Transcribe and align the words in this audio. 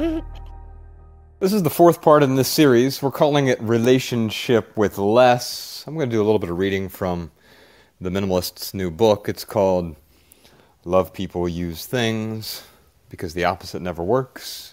This 0.00 1.52
is 1.52 1.62
the 1.62 1.68
fourth 1.68 2.00
part 2.00 2.22
in 2.22 2.36
this 2.36 2.48
series. 2.48 3.02
We're 3.02 3.10
calling 3.10 3.48
it 3.48 3.60
Relationship 3.60 4.74
with 4.74 4.96
Less. 4.96 5.84
I'm 5.86 5.94
going 5.94 6.08
to 6.08 6.16
do 6.16 6.22
a 6.22 6.24
little 6.24 6.38
bit 6.38 6.48
of 6.48 6.56
reading 6.56 6.88
from 6.88 7.30
the 8.00 8.08
Minimalist's 8.08 8.72
new 8.72 8.90
book. 8.90 9.28
It's 9.28 9.44
called 9.44 9.96
Love 10.86 11.12
People, 11.12 11.46
Use 11.46 11.84
Things 11.84 12.62
because 13.10 13.34
the 13.34 13.44
opposite 13.44 13.82
never 13.82 14.02
works. 14.02 14.72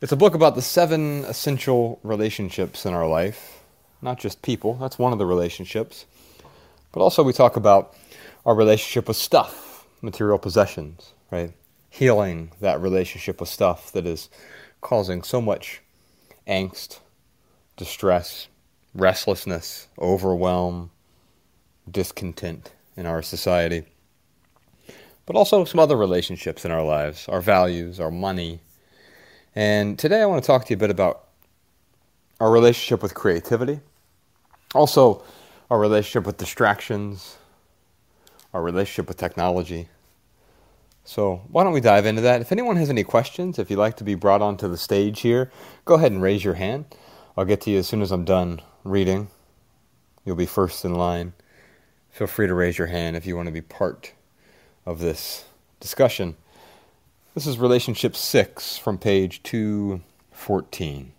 It's 0.00 0.10
a 0.10 0.16
book 0.16 0.34
about 0.34 0.56
the 0.56 0.62
seven 0.62 1.24
essential 1.26 2.00
relationships 2.02 2.86
in 2.86 2.92
our 2.92 3.06
life, 3.06 3.62
not 4.02 4.18
just 4.18 4.42
people, 4.42 4.74
that's 4.74 4.98
one 4.98 5.12
of 5.12 5.20
the 5.20 5.26
relationships, 5.26 6.06
but 6.90 7.02
also 7.02 7.22
we 7.22 7.32
talk 7.32 7.54
about 7.54 7.94
our 8.44 8.56
relationship 8.56 9.06
with 9.06 9.16
stuff, 9.16 9.86
material 10.02 10.38
possessions, 10.38 11.12
right? 11.30 11.52
Healing 11.96 12.52
that 12.60 12.78
relationship 12.78 13.40
with 13.40 13.48
stuff 13.48 13.90
that 13.92 14.04
is 14.04 14.28
causing 14.82 15.22
so 15.22 15.40
much 15.40 15.80
angst, 16.46 16.98
distress, 17.78 18.48
restlessness, 18.94 19.88
overwhelm, 19.98 20.90
discontent 21.90 22.70
in 22.98 23.06
our 23.06 23.22
society. 23.22 23.86
But 25.24 25.36
also 25.36 25.64
some 25.64 25.80
other 25.80 25.96
relationships 25.96 26.66
in 26.66 26.70
our 26.70 26.84
lives, 26.84 27.30
our 27.30 27.40
values, 27.40 27.98
our 27.98 28.10
money. 28.10 28.60
And 29.54 29.98
today 29.98 30.20
I 30.20 30.26
want 30.26 30.44
to 30.44 30.46
talk 30.46 30.66
to 30.66 30.70
you 30.74 30.76
a 30.76 30.78
bit 30.78 30.90
about 30.90 31.28
our 32.40 32.50
relationship 32.50 33.02
with 33.02 33.14
creativity, 33.14 33.80
also 34.74 35.24
our 35.70 35.80
relationship 35.80 36.26
with 36.26 36.36
distractions, 36.36 37.38
our 38.52 38.60
relationship 38.62 39.08
with 39.08 39.16
technology, 39.16 39.88
so, 41.08 41.42
why 41.52 41.62
don't 41.62 41.72
we 41.72 41.80
dive 41.80 42.04
into 42.04 42.22
that? 42.22 42.40
If 42.40 42.50
anyone 42.50 42.74
has 42.74 42.90
any 42.90 43.04
questions, 43.04 43.60
if 43.60 43.70
you'd 43.70 43.78
like 43.78 43.96
to 43.98 44.04
be 44.04 44.16
brought 44.16 44.42
onto 44.42 44.66
the 44.66 44.76
stage 44.76 45.20
here, 45.20 45.52
go 45.84 45.94
ahead 45.94 46.10
and 46.10 46.20
raise 46.20 46.42
your 46.42 46.54
hand. 46.54 46.84
I'll 47.36 47.44
get 47.44 47.60
to 47.60 47.70
you 47.70 47.78
as 47.78 47.86
soon 47.86 48.02
as 48.02 48.10
I'm 48.10 48.24
done 48.24 48.60
reading. 48.82 49.28
You'll 50.24 50.34
be 50.34 50.46
first 50.46 50.84
in 50.84 50.96
line. 50.96 51.32
Feel 52.10 52.26
free 52.26 52.48
to 52.48 52.54
raise 52.54 52.76
your 52.76 52.88
hand 52.88 53.16
if 53.16 53.24
you 53.24 53.36
want 53.36 53.46
to 53.46 53.52
be 53.52 53.60
part 53.60 54.14
of 54.84 54.98
this 54.98 55.44
discussion. 55.78 56.36
This 57.34 57.46
is 57.46 57.56
relationship 57.56 58.16
6 58.16 58.76
from 58.76 58.98
page 58.98 59.44
214. 59.44 61.12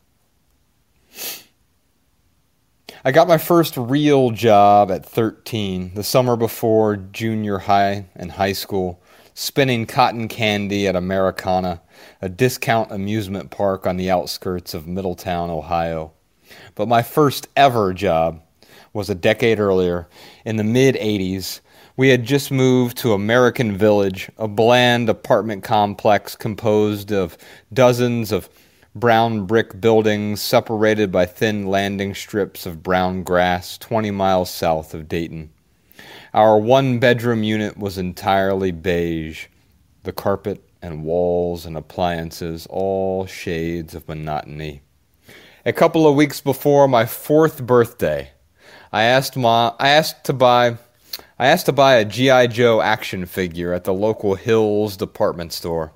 I 3.06 3.12
got 3.14 3.30
my 3.30 3.38
first 3.38 3.78
real 3.78 4.32
job 4.32 4.92
at 4.92 5.06
13, 5.06 5.94
the 5.94 6.04
summer 6.04 6.36
before 6.36 6.98
junior 6.98 7.60
high 7.60 8.08
and 8.18 8.34
high 8.34 8.52
school 8.52 9.02
spinning 9.40 9.86
cotton 9.86 10.28
candy 10.28 10.88
at 10.88 10.96
Americana, 10.96 11.80
a 12.24 12.28
discount 12.28 12.92
amusement 12.92 13.52
park 13.52 13.86
on 13.86 13.96
the 13.96 14.10
outskirts 14.10 14.74
of 14.74 14.88
Middletown, 14.88 15.52
Ohio. 15.52 16.12
But 16.74 16.88
my 16.88 17.04
first 17.04 17.48
ever 17.56 17.94
job 17.94 18.42
was 18.94 19.12
a 19.12 19.16
decade 19.16 19.60
earlier, 19.60 20.08
in 20.44 20.56
the 20.56 20.64
mid 20.64 20.96
80s. 20.96 21.60
We 21.96 22.10
had 22.10 22.24
just 22.24 22.50
moved 22.50 22.98
to 22.98 23.14
American 23.14 23.78
Village, 23.78 24.32
a 24.40 24.48
bland 24.48 25.08
apartment 25.08 25.64
complex 25.64 26.36
composed 26.36 27.12
of 27.12 27.38
dozens 27.72 28.32
of 28.32 28.50
brown 28.96 29.46
brick 29.46 29.80
buildings 29.80 30.42
separated 30.42 31.12
by 31.12 31.28
thin 31.28 31.68
landing 31.68 32.16
strips 32.16 32.66
of 32.66 32.82
brown 32.82 33.22
grass 33.22 33.78
20 33.78 34.10
miles 34.10 34.50
south 34.50 34.96
of 34.96 35.08
Dayton. 35.08 35.52
Our 36.38 36.60
one 36.60 37.00
bedroom 37.00 37.42
unit 37.42 37.80
was 37.80 37.98
entirely 37.98 38.72
beige. 38.72 39.48
The 40.04 40.12
carpet 40.12 40.64
and 40.84 41.04
walls 41.04 41.66
and 41.66 41.76
appliances, 41.76 42.68
all 42.70 43.26
shades 43.26 43.96
of 43.96 44.08
monotony. 44.08 44.82
A 45.66 45.74
couple 45.74 46.06
of 46.06 46.14
weeks 46.14 46.40
before 46.40 46.88
my 46.88 47.08
fourth 47.08 47.66
birthday, 47.66 48.34
I 48.94 49.02
asked 49.02 49.36
ma 49.36 49.74
I 49.80 49.90
asked 49.90 50.26
to 50.26 50.34
buy 50.34 50.78
I 51.40 51.48
asked 51.48 51.66
to 51.66 51.72
buy 51.72 51.96
a 51.96 52.06
G.I. 52.06 52.46
Joe 52.46 52.82
action 52.82 53.26
figure 53.26 53.74
at 53.74 53.86
the 53.86 53.94
local 53.96 54.36
Hills 54.36 54.96
department 54.96 55.54
store. 55.54 55.92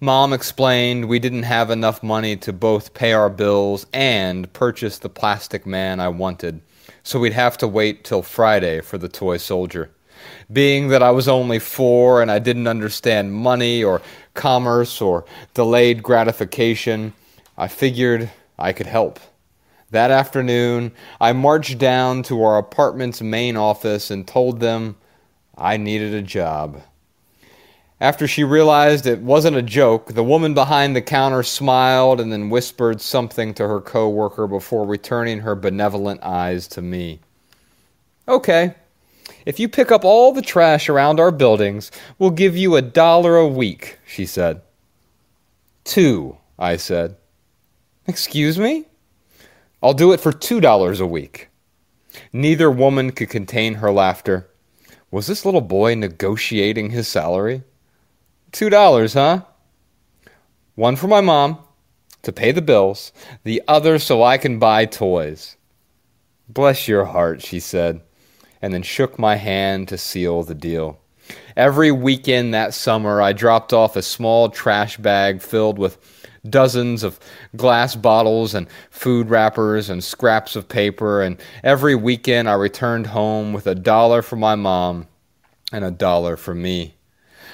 Mom 0.00 0.32
explained 0.32 1.08
we 1.08 1.20
didn't 1.20 1.44
have 1.44 1.70
enough 1.70 2.02
money 2.02 2.36
to 2.38 2.52
both 2.52 2.94
pay 2.94 3.12
our 3.12 3.30
bills 3.30 3.86
and 3.92 4.52
purchase 4.52 4.98
the 4.98 5.08
plastic 5.08 5.66
man 5.66 6.00
I 6.00 6.08
wanted 6.08 6.62
so 7.08 7.18
we'd 7.18 7.32
have 7.32 7.56
to 7.56 7.66
wait 7.66 8.04
till 8.04 8.22
Friday 8.22 8.82
for 8.82 8.98
the 8.98 9.08
toy 9.08 9.38
soldier. 9.38 9.90
Being 10.52 10.88
that 10.88 11.02
I 11.02 11.10
was 11.10 11.26
only 11.26 11.58
four 11.58 12.20
and 12.20 12.30
I 12.30 12.38
didn't 12.38 12.66
understand 12.66 13.32
money 13.32 13.82
or 13.82 14.02
commerce 14.34 15.00
or 15.00 15.24
delayed 15.54 16.02
gratification, 16.02 17.14
I 17.56 17.68
figured 17.68 18.30
I 18.58 18.74
could 18.74 18.88
help. 18.88 19.20
That 19.90 20.10
afternoon, 20.10 20.92
I 21.18 21.32
marched 21.32 21.78
down 21.78 22.24
to 22.24 22.42
our 22.42 22.58
apartment's 22.58 23.22
main 23.22 23.56
office 23.56 24.10
and 24.10 24.28
told 24.28 24.60
them 24.60 24.94
I 25.56 25.78
needed 25.78 26.12
a 26.12 26.20
job. 26.20 26.82
After 28.00 28.28
she 28.28 28.44
realized 28.44 29.06
it 29.06 29.20
wasn't 29.20 29.56
a 29.56 29.62
joke, 29.62 30.14
the 30.14 30.22
woman 30.22 30.54
behind 30.54 30.94
the 30.94 31.02
counter 31.02 31.42
smiled 31.42 32.20
and 32.20 32.32
then 32.32 32.48
whispered 32.48 33.00
something 33.00 33.54
to 33.54 33.66
her 33.66 33.80
coworker 33.80 34.46
before 34.46 34.86
returning 34.86 35.40
her 35.40 35.56
benevolent 35.56 36.22
eyes 36.22 36.68
to 36.68 36.82
me. 36.82 37.18
Okay, 38.28 38.74
if 39.44 39.58
you 39.58 39.68
pick 39.68 39.90
up 39.90 40.04
all 40.04 40.32
the 40.32 40.42
trash 40.42 40.88
around 40.88 41.18
our 41.18 41.32
buildings, 41.32 41.90
we'll 42.18 42.30
give 42.30 42.56
you 42.56 42.76
a 42.76 42.82
dollar 42.82 43.36
a 43.36 43.48
week, 43.48 43.98
she 44.06 44.26
said. 44.26 44.62
Two, 45.82 46.36
I 46.56 46.76
said. 46.76 47.16
Excuse 48.06 48.58
me? 48.58 48.84
I'll 49.82 49.94
do 49.94 50.12
it 50.12 50.20
for 50.20 50.32
two 50.32 50.60
dollars 50.60 51.00
a 51.00 51.06
week. 51.06 51.48
Neither 52.32 52.70
woman 52.70 53.10
could 53.10 53.28
contain 53.30 53.74
her 53.74 53.90
laughter. 53.90 54.48
Was 55.10 55.26
this 55.26 55.44
little 55.44 55.60
boy 55.62 55.94
negotiating 55.94 56.90
his 56.90 57.08
salary? 57.08 57.62
Two 58.52 58.70
dollars, 58.70 59.14
huh? 59.14 59.42
One 60.74 60.96
for 60.96 61.06
my 61.06 61.20
mom 61.20 61.58
to 62.22 62.32
pay 62.32 62.52
the 62.52 62.62
bills, 62.62 63.12
the 63.44 63.62
other 63.68 63.98
so 63.98 64.22
I 64.22 64.38
can 64.38 64.58
buy 64.58 64.86
toys. 64.86 65.56
Bless 66.48 66.88
your 66.88 67.04
heart, 67.04 67.42
she 67.42 67.60
said, 67.60 68.00
and 68.62 68.72
then 68.72 68.82
shook 68.82 69.18
my 69.18 69.36
hand 69.36 69.88
to 69.88 69.98
seal 69.98 70.42
the 70.42 70.54
deal. 70.54 70.98
Every 71.56 71.92
weekend 71.92 72.54
that 72.54 72.74
summer, 72.74 73.20
I 73.20 73.32
dropped 73.32 73.72
off 73.72 73.96
a 73.96 74.02
small 74.02 74.48
trash 74.48 74.96
bag 74.96 75.42
filled 75.42 75.78
with 75.78 75.98
dozens 76.48 77.02
of 77.02 77.20
glass 77.56 77.94
bottles 77.94 78.54
and 78.54 78.66
food 78.90 79.28
wrappers 79.28 79.90
and 79.90 80.02
scraps 80.02 80.56
of 80.56 80.68
paper, 80.68 81.20
and 81.20 81.38
every 81.62 81.94
weekend 81.94 82.48
I 82.48 82.54
returned 82.54 83.08
home 83.08 83.52
with 83.52 83.66
a 83.66 83.74
dollar 83.74 84.22
for 84.22 84.36
my 84.36 84.54
mom 84.54 85.06
and 85.72 85.84
a 85.84 85.90
dollar 85.90 86.36
for 86.36 86.54
me. 86.54 86.94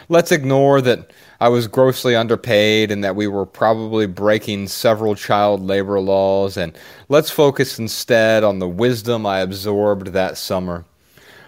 Let's 0.09 0.32
ignore 0.32 0.82
that 0.82 1.12
I 1.41 1.48
was 1.48 1.66
grossly 1.66 2.15
underpaid 2.15 2.91
and 2.91 3.03
that 3.03 3.16
we 3.16 3.26
were 3.26 3.47
probably 3.47 4.06
breaking 4.06 4.69
several 4.69 5.15
child 5.15 5.62
labor 5.62 5.98
laws, 5.98 6.56
and 6.56 6.76
let's 7.09 7.31
focus 7.31 7.78
instead 7.78 8.44
on 8.44 8.59
the 8.59 8.69
wisdom 8.69 9.25
I 9.25 9.41
absorbed 9.41 10.09
that 10.09 10.37
summer. 10.37 10.84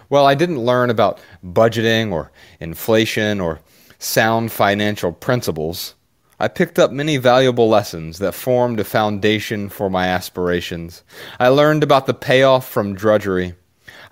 Well, 0.09 0.25
I 0.25 0.35
didn't 0.35 0.65
learn 0.65 0.89
about 0.89 1.19
budgeting 1.45 2.11
or 2.11 2.31
inflation 2.59 3.39
or 3.39 3.59
sound 3.99 4.51
financial 4.51 5.11
principles. 5.11 5.93
I 6.39 6.47
picked 6.47 6.79
up 6.79 6.91
many 6.91 7.17
valuable 7.17 7.67
lessons 7.67 8.19
that 8.19 8.33
formed 8.33 8.79
a 8.79 8.83
foundation 8.83 9.69
for 9.69 9.89
my 9.89 10.07
aspirations. 10.07 11.03
I 11.39 11.49
learned 11.49 11.83
about 11.83 12.05
the 12.05 12.13
payoff 12.13 12.67
from 12.67 12.95
drudgery. 12.95 13.55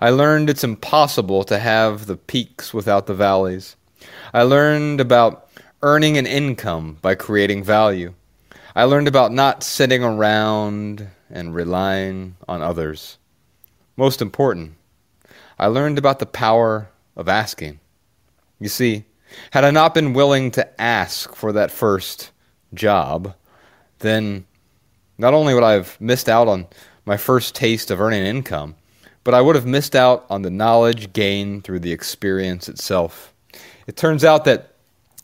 I 0.00 0.10
learned 0.10 0.50
it's 0.50 0.64
impossible 0.64 1.44
to 1.44 1.58
have 1.58 2.06
the 2.06 2.16
peaks 2.16 2.74
without 2.74 3.06
the 3.06 3.14
valleys. 3.14 3.76
I 4.32 4.42
learned 4.42 5.00
about 5.00 5.48
earning 5.82 6.18
an 6.18 6.26
income 6.26 6.98
by 7.00 7.14
creating 7.14 7.62
value. 7.62 8.14
I 8.74 8.84
learned 8.84 9.08
about 9.08 9.32
not 9.32 9.62
sitting 9.62 10.02
around 10.02 11.08
and 11.30 11.54
relying 11.54 12.36
on 12.48 12.62
others. 12.62 13.18
Most 13.96 14.20
important, 14.20 14.74
I 15.58 15.66
learned 15.68 15.98
about 15.98 16.18
the 16.18 16.26
power 16.26 16.88
of 17.16 17.28
asking. 17.28 17.80
You 18.58 18.68
see, 18.68 19.04
had 19.52 19.64
I 19.64 19.70
not 19.70 19.94
been 19.94 20.12
willing 20.12 20.50
to 20.52 20.80
ask 20.80 21.34
for 21.34 21.52
that 21.52 21.70
first 21.70 22.32
job, 22.74 23.34
then 24.00 24.46
not 25.18 25.34
only 25.34 25.54
would 25.54 25.62
I 25.62 25.72
have 25.72 25.98
missed 26.00 26.28
out 26.28 26.48
on 26.48 26.66
my 27.04 27.16
first 27.16 27.54
taste 27.54 27.90
of 27.90 28.00
earning 28.00 28.24
income, 28.24 28.74
but 29.24 29.34
I 29.34 29.40
would 29.40 29.56
have 29.56 29.66
missed 29.66 29.96
out 29.96 30.26
on 30.28 30.42
the 30.42 30.50
knowledge 30.50 31.12
gained 31.12 31.64
through 31.64 31.80
the 31.80 31.92
experience 31.92 32.68
itself. 32.68 33.32
It 33.86 33.96
turns 33.96 34.24
out 34.24 34.44
that 34.46 34.74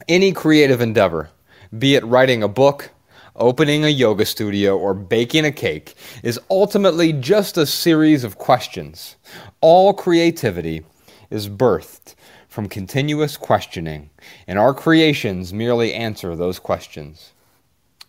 any 0.09 0.33
creative 0.33 0.81
endeavor, 0.81 1.31
be 1.77 1.97
it 1.97 2.05
writing 2.05 2.43
a 2.43 2.49
book, 2.49 2.91
opening 3.35 3.85
a 3.85 3.89
yoga 3.89 4.25
studio, 4.25 4.79
or 4.79 4.95
baking 4.95 5.45
a 5.45 5.51
cake, 5.51 5.95
is 6.23 6.39
ultimately 6.51 7.13
just 7.13 7.57
a 7.57 7.67
series 7.67 8.23
of 8.23 8.39
questions. 8.39 9.17
All 9.61 9.93
creativity 9.93 10.85
is 11.29 11.49
birthed 11.49 12.15
from 12.49 12.69
continuous 12.69 13.37
questioning, 13.37 14.11
and 14.47 14.59
our 14.59 14.75
creations 14.75 15.53
merely 15.53 15.95
answer 15.95 16.37
those 16.37 16.59
questions. 16.59 17.33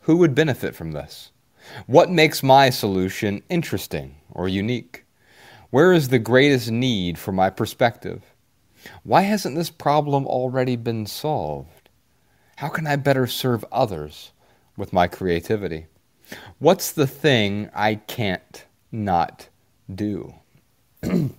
Who 0.02 0.18
would 0.18 0.36
benefit 0.36 0.76
from 0.76 0.92
this? 0.92 1.32
What 1.88 2.12
makes 2.12 2.44
my 2.44 2.70
solution 2.70 3.42
interesting 3.50 4.18
or 4.30 4.48
unique? 4.50 5.06
Where 5.70 5.94
is 5.94 6.10
the 6.10 6.20
greatest 6.20 6.70
need 6.70 7.18
for 7.18 7.32
my 7.32 7.50
perspective? 7.50 8.33
Why 9.04 9.22
hasn't 9.22 9.56
this 9.56 9.70
problem 9.70 10.26
already 10.28 10.76
been 10.76 11.06
solved? 11.06 11.90
How 12.58 12.70
can 12.70 12.88
I 12.88 12.96
better 12.96 13.28
serve 13.28 13.66
others 13.72 14.32
with 14.78 14.94
my 14.94 15.08
creativity? 15.08 15.88
What's 16.60 16.92
the 16.92 17.08
thing 17.08 17.70
I 17.74 17.96
can't 17.96 18.66
not 18.92 19.50
do? 19.94 20.36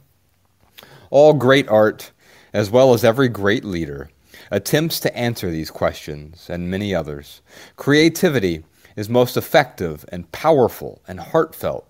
All 1.11 1.33
great 1.33 1.69
art, 1.69 2.11
as 2.53 2.71
well 2.71 2.95
as 2.95 3.05
every 3.05 3.29
great 3.29 3.65
leader, 3.65 4.11
attempts 4.51 5.01
to 5.01 5.17
answer 5.17 5.51
these 5.51 5.71
questions 5.71 6.49
and 6.51 6.71
many 6.71 6.95
others. 6.95 7.41
Creativity 7.77 8.65
is 8.97 9.09
most 9.09 9.37
effective 9.37 10.05
and 10.11 10.31
powerful 10.33 11.03
and 11.09 11.19
heartfelt 11.19 11.89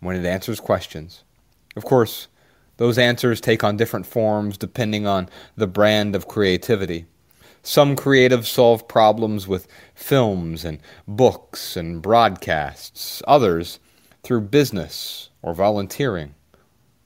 when 0.00 0.16
it 0.16 0.26
answers 0.26 0.60
questions. 0.60 1.24
Of 1.76 1.84
course, 1.84 2.28
those 2.80 2.96
answers 2.96 3.42
take 3.42 3.62
on 3.62 3.76
different 3.76 4.06
forms 4.06 4.56
depending 4.56 5.06
on 5.06 5.28
the 5.54 5.66
brand 5.66 6.16
of 6.16 6.28
creativity. 6.28 7.04
Some 7.62 7.94
creatives 7.94 8.46
solve 8.46 8.88
problems 8.88 9.46
with 9.46 9.68
films 9.94 10.64
and 10.64 10.78
books 11.06 11.76
and 11.76 12.00
broadcasts, 12.00 13.22
others 13.28 13.80
through 14.22 14.40
business 14.40 15.28
or 15.42 15.52
volunteering 15.52 16.34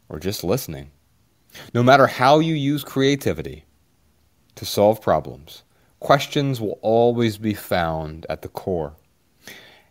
or 0.08 0.20
just 0.20 0.44
listening. 0.44 0.92
No 1.74 1.82
matter 1.82 2.06
how 2.06 2.38
you 2.38 2.54
use 2.54 2.84
creativity 2.84 3.64
to 4.54 4.64
solve 4.64 5.02
problems, 5.02 5.64
questions 5.98 6.60
will 6.60 6.78
always 6.82 7.36
be 7.36 7.52
found 7.52 8.26
at 8.30 8.42
the 8.42 8.48
core. 8.48 8.94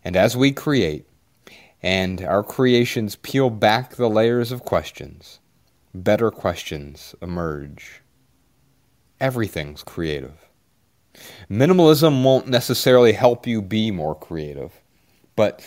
And 0.02 0.16
as 0.16 0.34
we 0.34 0.50
create, 0.50 1.06
and 1.82 2.22
our 2.22 2.42
creations 2.42 3.16
peel 3.16 3.50
back 3.50 3.96
the 3.96 4.08
layers 4.08 4.50
of 4.50 4.64
questions, 4.64 5.40
better 5.94 6.30
questions 6.30 7.14
emerge. 7.22 8.02
Everything's 9.20 9.82
creative. 9.82 10.48
Minimalism 11.48 12.24
won't 12.24 12.48
necessarily 12.48 13.12
help 13.12 13.46
you 13.46 13.62
be 13.62 13.90
more 13.90 14.14
creative, 14.14 14.72
but 15.36 15.64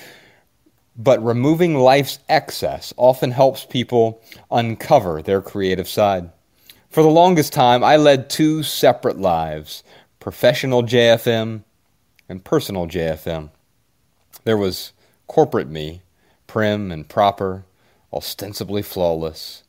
but 0.99 1.23
removing 1.23 1.75
life's 1.75 2.17
excess 2.27 2.91
often 2.97 3.29
helps 3.29 3.65
people 3.65 4.19
uncover 4.49 5.21
their 5.21 5.41
creative 5.41 5.87
side. 5.87 6.31
For 6.89 7.03
the 7.03 7.09
longest 7.09 7.53
time, 7.53 7.83
I 7.83 7.97
led 7.97 8.29
two 8.29 8.63
separate 8.63 9.19
lives 9.19 9.83
professional 10.19 10.83
JFM 10.83 11.63
and 12.27 12.43
personal 12.43 12.87
JFM. 12.87 13.51
There 14.43 14.57
was 14.57 14.91
corporate 15.27 15.69
me, 15.69 16.01
prim 16.47 16.91
and 16.91 17.07
proper, 17.07 17.63
ostensibly 18.11 18.81
flawless. 18.81 19.63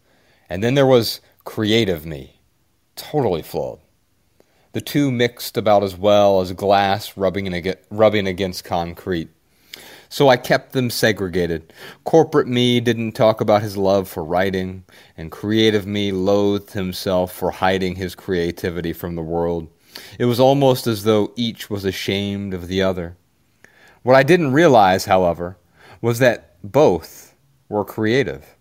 And 0.49 0.63
then 0.63 0.75
there 0.75 0.87
was 0.87 1.21
creative 1.45 2.07
me, 2.07 2.41
totally 2.97 3.43
flawed. 3.43 3.81
The 4.73 4.81
two 4.81 5.11
mixed 5.11 5.57
about 5.57 5.83
as 5.83 5.97
well 5.97 6.41
as 6.41 6.53
glass 6.53 7.17
rubbing, 7.17 7.53
against 7.53 8.65
concrete. 8.65 9.29
So 10.11 10.29
I 10.29 10.37
kept 10.37 10.73
them 10.73 10.91
segregated. 10.91 11.73
Corporate 12.05 12.49
me 12.49 12.81
didn't 12.81 13.13
talk 13.13 13.41
about 13.41 13.63
his 13.63 13.77
love 13.77 14.09
for 14.09 14.25
writing, 14.25 14.85
and 15.17 15.31
creative 15.31 15.87
me 15.87 16.13
loathed 16.13 16.73
himself 16.73 17.33
for 17.33 17.51
hiding 17.51 17.97
his 17.97 18.15
creativity 18.15 18.93
from 18.93 19.17
the 19.17 19.23
world. 19.23 19.69
It 20.19 20.25
was 20.25 20.41
almost 20.41 20.87
as 20.87 21.05
though 21.05 21.33
each 21.37 21.69
was 21.69 21.85
ashamed 21.85 22.55
of 22.55 22.69
the 22.69 22.83
other. 22.83 23.17
What 24.03 24.17
I 24.17 24.23
didn't 24.23 24.53
realize, 24.53 25.05
however, 25.05 25.59
was 26.01 26.21
that 26.21 26.57
both 26.63 27.35
were 27.69 27.85
creative. 27.85 28.57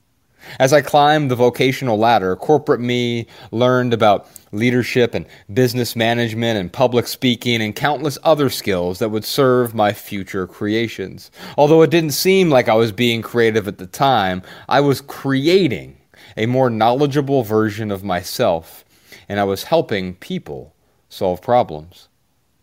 As 0.59 0.73
I 0.73 0.81
climbed 0.81 1.31
the 1.31 1.35
vocational 1.35 1.97
ladder, 1.97 2.35
corporate 2.35 2.81
me 2.81 3.27
learned 3.51 3.93
about 3.93 4.27
leadership 4.51 5.13
and 5.13 5.25
business 5.53 5.95
management 5.95 6.57
and 6.57 6.71
public 6.71 7.07
speaking 7.07 7.61
and 7.61 7.75
countless 7.75 8.17
other 8.23 8.49
skills 8.49 8.99
that 8.99 9.09
would 9.09 9.25
serve 9.25 9.75
my 9.75 9.93
future 9.93 10.47
creations. 10.47 11.31
Although 11.57 11.81
it 11.81 11.91
didn't 11.91 12.11
seem 12.11 12.49
like 12.49 12.69
I 12.69 12.75
was 12.75 12.91
being 12.91 13.21
creative 13.21 13.67
at 13.67 13.77
the 13.77 13.87
time, 13.87 14.41
I 14.69 14.81
was 14.81 15.01
creating 15.01 15.97
a 16.35 16.45
more 16.45 16.69
knowledgeable 16.69 17.43
version 17.43 17.91
of 17.91 18.03
myself, 18.03 18.85
and 19.27 19.39
I 19.39 19.43
was 19.43 19.63
helping 19.63 20.15
people 20.15 20.73
solve 21.09 21.41
problems. 21.41 22.07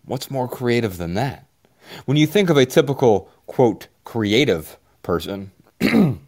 What's 0.04 0.30
more 0.30 0.48
creative 0.48 0.98
than 0.98 1.14
that? 1.14 1.46
When 2.04 2.16
you 2.16 2.26
think 2.26 2.50
of 2.50 2.56
a 2.56 2.66
typical, 2.66 3.30
quote, 3.46 3.88
creative 4.04 4.78
person, 5.02 5.50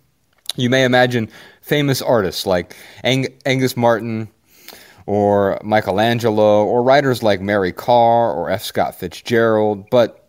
you 0.56 0.70
may 0.70 0.84
imagine 0.84 1.30
famous 1.60 2.02
artists 2.02 2.46
like 2.46 2.76
Ang- 3.04 3.34
Agnes 3.44 3.76
Martin 3.76 4.28
or 5.06 5.60
Michelangelo 5.62 6.64
or 6.64 6.82
writers 6.82 7.22
like 7.22 7.40
Mary 7.40 7.72
Karr 7.72 8.32
or 8.32 8.50
F. 8.50 8.62
Scott 8.62 8.94
Fitzgerald, 8.94 9.88
but 9.90 10.28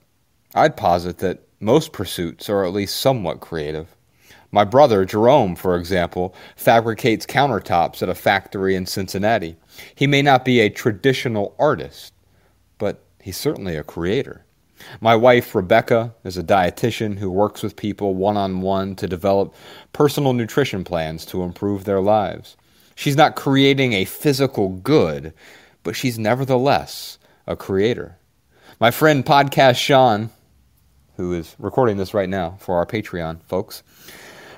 I'd 0.54 0.78
posit 0.78 1.18
that 1.20 1.48
most 1.60 1.94
pursuits 1.94 2.50
are 2.50 2.64
at 2.64 2.74
least 2.74 2.98
somewhat 2.98 3.40
creative. 3.40 3.96
My 4.52 4.64
brother, 4.64 5.04
Jerome, 5.04 5.56
for 5.56 5.76
example, 5.76 6.34
fabricates 6.56 7.26
countertops 7.26 8.02
at 8.02 8.10
a 8.10 8.16
factory 8.16 8.76
in 8.76 8.86
Cincinnati. 8.86 9.58
He 9.94 10.08
may 10.08 10.22
not 10.22 10.46
be 10.46 10.60
a 10.62 10.70
traditional 10.70 11.56
artist, 11.60 12.14
but 12.78 13.04
he's 13.22 13.38
certainly 13.38 13.76
a 13.76 13.84
creator. 13.84 14.46
My 15.02 15.16
wife, 15.16 15.54
Rebecca, 15.56 16.14
is 16.24 16.38
a 16.38 16.44
dietitian 16.44 17.18
who 17.18 17.32
works 17.32 17.64
with 17.64 17.76
people 17.76 18.16
one 18.16 18.38
on 18.38 18.62
one 18.62 18.96
to 18.98 19.08
develop 19.08 19.54
personal 19.94 20.34
nutrition 20.34 20.84
plans 20.84 21.26
to 21.28 21.44
improve 21.44 21.84
their 21.84 22.02
lives. 22.02 22.56
She's 22.96 23.16
not 23.18 23.36
creating 23.36 23.94
a 23.94 24.06
physical 24.06 24.70
good, 24.70 25.34
but 25.84 25.96
she's 25.96 26.18
nevertheless 26.18 27.18
a 27.46 27.56
creator. 27.56 28.18
My 28.80 28.92
friend 28.92 29.26
Podcast 29.26 29.78
Shawn, 29.78 30.30
who 31.16 31.34
is 31.34 31.56
recording 31.60 31.98
this 31.98 32.14
right 32.14 32.30
now 32.30 32.58
for 32.60 32.78
our 32.78 32.86
Patreon 32.86 33.42
folks, 33.44 33.84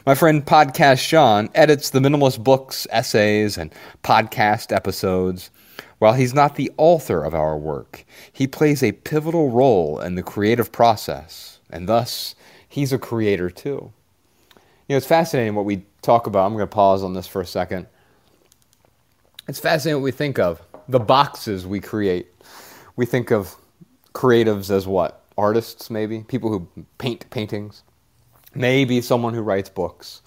my 0.06 0.16
friend 0.16 0.46
Podcast 0.46 1.00
Shawn 1.00 1.50
edits 1.54 1.90
the 1.90 2.00
minimalist 2.00 2.44
books, 2.44 2.88
essays, 2.90 3.58
and 3.58 3.74
podcast 4.04 4.76
episodes 4.76 5.52
while 6.00 6.14
he's 6.14 6.34
not 6.34 6.56
the 6.56 6.72
author 6.78 7.24
of 7.24 7.34
our 7.34 7.58
work, 7.58 8.06
he 8.32 8.48
plays 8.48 8.82
a 8.82 8.94
pivotal 8.94 9.52
role 9.52 10.00
in 10.00 10.16
the 10.16 10.24
creative 10.24 10.72
process, 10.72 11.60
and 11.70 11.88
thus 11.88 12.36
he's 12.68 12.92
a 12.92 12.98
creator 12.98 13.50
too. 13.50 13.94
You 14.88 14.94
know, 14.94 14.98
it's 14.98 15.06
fascinating 15.06 15.56
what 15.56 15.66
we 15.66 15.84
talk 16.02 16.26
about. 16.26 16.46
I'm 16.46 16.54
going 16.54 16.68
to 16.68 16.68
pause 16.68 17.04
on 17.04 17.14
this 17.14 17.28
for 17.28 17.42
a 17.42 17.46
second. 17.46 17.86
It's 19.48 19.60
fascinating 19.60 20.02
what 20.02 20.06
we 20.06 20.12
think 20.12 20.40
of 20.40 20.62
the 20.88 21.00
boxes 21.00 21.68
we 21.68 21.80
create. 21.80 22.28
We 22.96 23.06
think 23.06 23.32
of 23.32 23.56
creatives 24.14 24.72
as 24.72 24.88
what? 24.88 25.24
Artists, 25.38 25.90
maybe? 25.90 26.24
People 26.28 26.50
who 26.50 26.86
paint 26.98 27.30
paintings? 27.30 27.84
Maybe 28.56 29.02
someone 29.02 29.34
who 29.34 29.42
writes 29.42 29.70
books. 29.70 30.22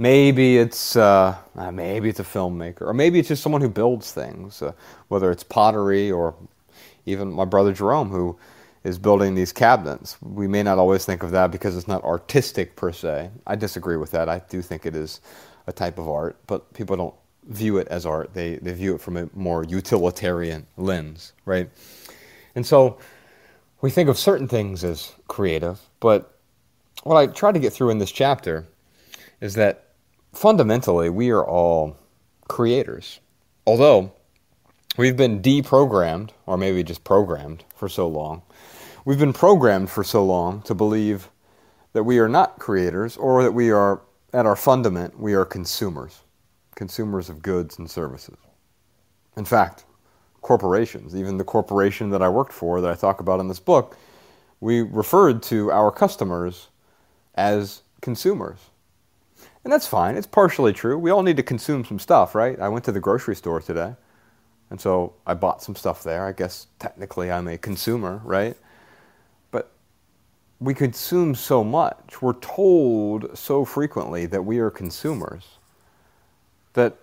Maybe 0.00 0.56
it's 0.56 0.96
uh, 0.96 1.36
uh, 1.54 1.70
maybe 1.70 2.08
it's 2.08 2.20
a 2.20 2.24
filmmaker, 2.24 2.80
or 2.80 2.94
maybe 2.94 3.18
it's 3.18 3.28
just 3.28 3.42
someone 3.42 3.60
who 3.60 3.68
builds 3.68 4.12
things, 4.12 4.62
uh, 4.62 4.72
whether 5.08 5.30
it's 5.30 5.42
pottery 5.42 6.10
or 6.10 6.34
even 7.04 7.30
my 7.30 7.44
brother 7.44 7.74
Jerome, 7.74 8.08
who 8.08 8.38
is 8.82 8.98
building 8.98 9.34
these 9.34 9.52
cabinets. 9.52 10.16
We 10.22 10.48
may 10.48 10.62
not 10.62 10.78
always 10.78 11.04
think 11.04 11.22
of 11.22 11.32
that 11.32 11.50
because 11.50 11.76
it's 11.76 11.86
not 11.86 12.02
artistic 12.02 12.76
per 12.76 12.92
se. 12.92 13.28
I 13.46 13.56
disagree 13.56 13.98
with 13.98 14.10
that. 14.12 14.30
I 14.30 14.38
do 14.48 14.62
think 14.62 14.86
it 14.86 14.96
is 14.96 15.20
a 15.66 15.72
type 15.72 15.98
of 15.98 16.08
art, 16.08 16.38
but 16.46 16.72
people 16.72 16.96
don't 16.96 17.14
view 17.48 17.76
it 17.76 17.86
as 17.88 18.06
art. 18.06 18.32
They 18.32 18.54
they 18.56 18.72
view 18.72 18.94
it 18.94 19.02
from 19.02 19.18
a 19.18 19.28
more 19.34 19.64
utilitarian 19.64 20.66
lens, 20.78 21.34
right? 21.44 21.68
And 22.54 22.64
so 22.64 22.96
we 23.82 23.90
think 23.90 24.08
of 24.08 24.16
certain 24.16 24.48
things 24.48 24.82
as 24.82 25.12
creative, 25.28 25.78
but 26.00 26.38
what 27.02 27.18
I 27.18 27.26
try 27.26 27.52
to 27.52 27.58
get 27.58 27.74
through 27.74 27.90
in 27.90 27.98
this 27.98 28.12
chapter 28.12 28.66
is 29.42 29.52
that 29.56 29.88
fundamentally, 30.32 31.10
we 31.10 31.30
are 31.30 31.44
all 31.44 31.96
creators. 32.48 33.20
Although 33.66 34.12
we've 34.96 35.16
been 35.16 35.40
deprogrammed, 35.40 36.30
or 36.46 36.56
maybe 36.56 36.82
just 36.82 37.04
programmed 37.04 37.64
for 37.74 37.88
so 37.88 38.08
long, 38.08 38.42
we've 39.04 39.18
been 39.18 39.32
programmed 39.32 39.90
for 39.90 40.04
so 40.04 40.24
long 40.24 40.62
to 40.62 40.74
believe 40.74 41.30
that 41.92 42.04
we 42.04 42.18
are 42.18 42.28
not 42.28 42.58
creators 42.58 43.16
or 43.16 43.42
that 43.42 43.52
we 43.52 43.70
are, 43.70 44.02
at 44.32 44.46
our 44.46 44.56
fundament, 44.56 45.18
we 45.18 45.34
are 45.34 45.44
consumers, 45.44 46.22
consumers 46.74 47.28
of 47.28 47.42
goods 47.42 47.78
and 47.78 47.90
services. 47.90 48.38
In 49.36 49.44
fact, 49.44 49.84
corporations, 50.40 51.14
even 51.14 51.36
the 51.36 51.44
corporation 51.44 52.10
that 52.10 52.22
I 52.22 52.28
worked 52.28 52.52
for 52.52 52.80
that 52.80 52.90
I 52.90 52.94
talk 52.94 53.20
about 53.20 53.40
in 53.40 53.48
this 53.48 53.60
book, 53.60 53.96
we 54.60 54.82
referred 54.82 55.42
to 55.44 55.70
our 55.72 55.90
customers 55.90 56.68
as 57.34 57.82
consumers. 58.00 58.58
And 59.64 59.72
that's 59.72 59.86
fine. 59.86 60.16
It's 60.16 60.26
partially 60.26 60.72
true. 60.72 60.98
We 60.98 61.10
all 61.10 61.22
need 61.22 61.36
to 61.36 61.42
consume 61.42 61.84
some 61.84 61.98
stuff, 61.98 62.34
right? 62.34 62.58
I 62.58 62.68
went 62.68 62.84
to 62.86 62.92
the 62.92 63.00
grocery 63.00 63.36
store 63.36 63.60
today. 63.60 63.94
And 64.70 64.80
so 64.80 65.14
I 65.26 65.34
bought 65.34 65.62
some 65.62 65.76
stuff 65.76 66.02
there. 66.02 66.26
I 66.26 66.32
guess 66.32 66.68
technically 66.78 67.30
I'm 67.30 67.48
a 67.48 67.58
consumer, 67.58 68.20
right? 68.24 68.56
But 69.50 69.70
we 70.60 70.74
consume 70.74 71.34
so 71.34 71.62
much. 71.62 72.22
We're 72.22 72.34
told 72.34 73.36
so 73.36 73.64
frequently 73.64 74.26
that 74.26 74.42
we 74.42 74.58
are 74.58 74.70
consumers 74.70 75.58
that 76.72 76.96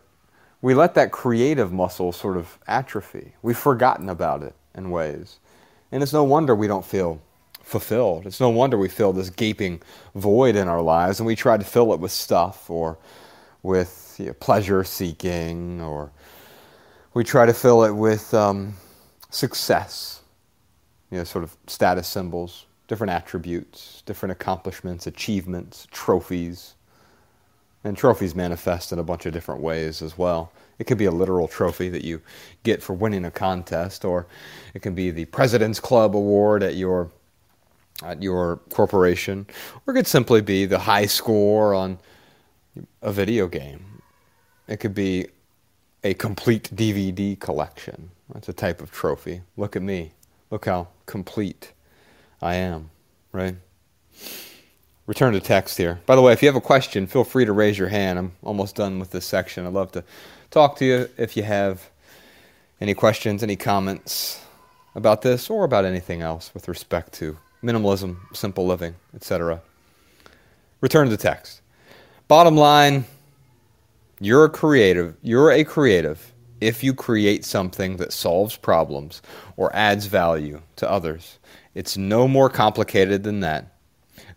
we 0.61 0.73
let 0.73 0.95
that 0.95 1.11
creative 1.11 1.71
muscle 1.71 2.11
sort 2.11 2.37
of 2.37 2.57
atrophy. 2.67 3.33
We've 3.41 3.57
forgotten 3.57 4.09
about 4.09 4.43
it 4.43 4.55
in 4.75 4.89
ways. 4.89 5.39
And 5.91 6.01
it's 6.01 6.13
no 6.13 6.23
wonder 6.23 6.55
we 6.55 6.67
don't 6.67 6.85
feel 6.85 7.21
fulfilled. 7.67 8.25
It's 8.25 8.39
no 8.39 8.49
wonder 8.49 8.77
we 8.77 8.87
feel 8.87 9.11
this 9.11 9.29
gaping 9.29 9.81
void 10.15 10.55
in 10.55 10.69
our 10.69 10.81
lives 10.81 11.19
and 11.19 11.27
we 11.27 11.35
try 11.35 11.57
to 11.57 11.65
fill 11.65 11.93
it 11.93 11.99
with 11.99 12.11
stuff 12.11 12.69
or 12.69 12.97
with 13.61 14.15
you 14.17 14.27
know, 14.27 14.33
pleasure 14.33 14.85
seeking 14.85 15.81
or 15.81 16.09
we 17.13 17.25
try 17.25 17.45
to 17.45 17.53
fill 17.53 17.83
it 17.83 17.91
with 17.91 18.33
um, 18.33 18.73
success, 19.29 20.21
you 21.11 21.17
know, 21.17 21.25
sort 21.25 21.43
of 21.43 21.57
status 21.67 22.07
symbols, 22.07 22.67
different 22.87 23.11
attributes, 23.11 24.01
different 24.05 24.31
accomplishments, 24.31 25.05
achievements, 25.05 25.87
trophies. 25.91 26.75
And 27.83 27.97
trophies 27.97 28.33
manifest 28.33 28.91
in 28.91 28.99
a 28.99 29.03
bunch 29.03 29.25
of 29.25 29.33
different 29.33 29.61
ways 29.61 30.01
as 30.01 30.17
well. 30.17 30.51
It 30.79 30.85
could 30.85 30.97
be 30.97 31.05
a 31.05 31.11
literal 31.11 31.47
trophy 31.47 31.89
that 31.89 32.03
you 32.03 32.21
get 32.63 32.81
for 32.81 32.93
winning 32.93 33.25
a 33.25 33.31
contest, 33.31 34.05
or 34.05 34.27
it 34.73 34.81
can 34.81 34.93
be 34.93 35.11
the 35.11 35.25
President's 35.25 35.79
Club 35.79 36.15
award 36.15 36.63
at 36.63 36.75
your 36.75 37.11
at 38.03 38.21
your 38.21 38.57
corporation, 38.69 39.47
or 39.85 39.93
it 39.93 39.97
could 39.97 40.07
simply 40.07 40.41
be 40.41 40.65
the 40.65 40.79
high 40.79 41.05
score 41.05 41.73
on 41.73 41.97
a 43.01 43.11
video 43.11 43.47
game. 43.47 44.01
It 44.67 44.77
could 44.77 44.93
be 44.93 45.27
a 46.03 46.13
complete 46.13 46.69
DVD 46.75 47.39
collection. 47.39 48.11
That's 48.33 48.49
a 48.49 48.53
type 48.53 48.81
of 48.81 48.91
trophy. 48.91 49.41
Look 49.55 49.75
at 49.75 49.81
me. 49.81 50.11
Look 50.51 50.65
how 50.65 50.89
complete 51.05 51.73
I 52.41 52.55
am, 52.55 52.89
right? 53.31 53.55
Return 55.07 55.33
to 55.33 55.39
text 55.39 55.77
here. 55.77 55.99
By 56.05 56.15
the 56.15 56.21
way, 56.21 56.33
if 56.33 56.41
you 56.41 56.47
have 56.47 56.55
a 56.55 56.61
question, 56.61 57.07
feel 57.07 57.23
free 57.23 57.45
to 57.45 57.53
raise 57.53 57.77
your 57.77 57.87
hand. 57.87 58.19
I'm 58.19 58.33
almost 58.43 58.75
done 58.75 58.99
with 58.99 59.11
this 59.11 59.25
section. 59.25 59.65
I'd 59.65 59.73
love 59.73 59.91
to 59.93 60.03
talk 60.51 60.75
to 60.77 60.85
you 60.85 61.09
if 61.17 61.37
you 61.37 61.43
have 61.43 61.89
any 62.79 62.93
questions, 62.93 63.41
any 63.41 63.55
comments 63.55 64.41
about 64.95 65.21
this 65.21 65.49
or 65.49 65.63
about 65.63 65.85
anything 65.85 66.21
else 66.21 66.53
with 66.53 66.67
respect 66.67 67.13
to 67.13 67.37
minimalism, 67.67 68.17
simple 68.33 68.65
living, 68.65 68.95
etc. 69.13 69.61
Return 70.79 71.05
to 71.05 71.11
the 71.11 71.21
text. 71.21 71.61
Bottom 72.27 72.55
line, 72.55 73.05
you're 74.19 74.45
a 74.45 74.49
creative. 74.49 75.15
You're 75.21 75.51
a 75.51 75.63
creative 75.63 76.33
if 76.61 76.83
you 76.83 76.93
create 76.93 77.45
something 77.45 77.97
that 77.97 78.13
solves 78.13 78.55
problems 78.55 79.21
or 79.57 79.75
adds 79.75 80.05
value 80.07 80.61
to 80.77 80.89
others. 80.89 81.39
It's 81.75 81.97
no 81.97 82.27
more 82.27 82.49
complicated 82.49 83.23
than 83.23 83.41
that. 83.41 83.73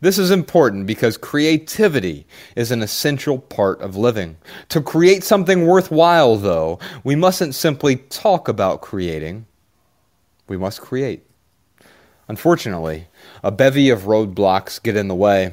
This 0.02 0.18
is 0.18 0.30
important 0.30 0.86
because 0.86 1.16
creativity 1.16 2.26
is 2.56 2.70
an 2.70 2.82
essential 2.82 3.38
part 3.38 3.80
of 3.80 3.96
living. 3.96 4.36
To 4.70 4.80
create 4.80 5.24
something 5.24 5.66
worthwhile, 5.66 6.36
though, 6.36 6.78
we 7.04 7.16
mustn't 7.16 7.54
simply 7.54 7.96
talk 7.96 8.48
about 8.48 8.80
creating, 8.80 9.46
we 10.48 10.56
must 10.56 10.80
create. 10.80 11.29
Unfortunately, 12.30 13.08
a 13.42 13.50
bevy 13.50 13.90
of 13.90 14.02
roadblocks 14.02 14.80
get 14.80 14.96
in 14.96 15.08
the 15.08 15.16
way. 15.16 15.52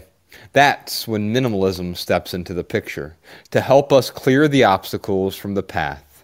That's 0.54 1.08
when 1.08 1.34
minimalism 1.34 1.98
steps 1.98 2.36
into 2.36 2.54
the 2.54 2.64
picture 2.64 3.18
to 3.50 3.62
help 3.62 3.92
us 3.92 4.12
clear 4.12 4.48
the 4.48 4.64
obstacles 4.64 5.36
from 5.36 5.56
the 5.56 5.64
path 5.64 6.24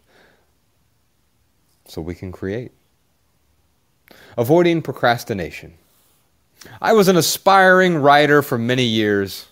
so 1.88 2.04
we 2.04 2.14
can 2.14 2.32
create. 2.32 2.72
Avoiding 4.38 4.84
procrastination. 4.84 5.74
I 6.80 6.94
was 6.94 7.08
an 7.08 7.18
aspiring 7.18 7.96
writer 7.96 8.44
for 8.44 8.60
many 8.60 8.84
years. 8.84 9.48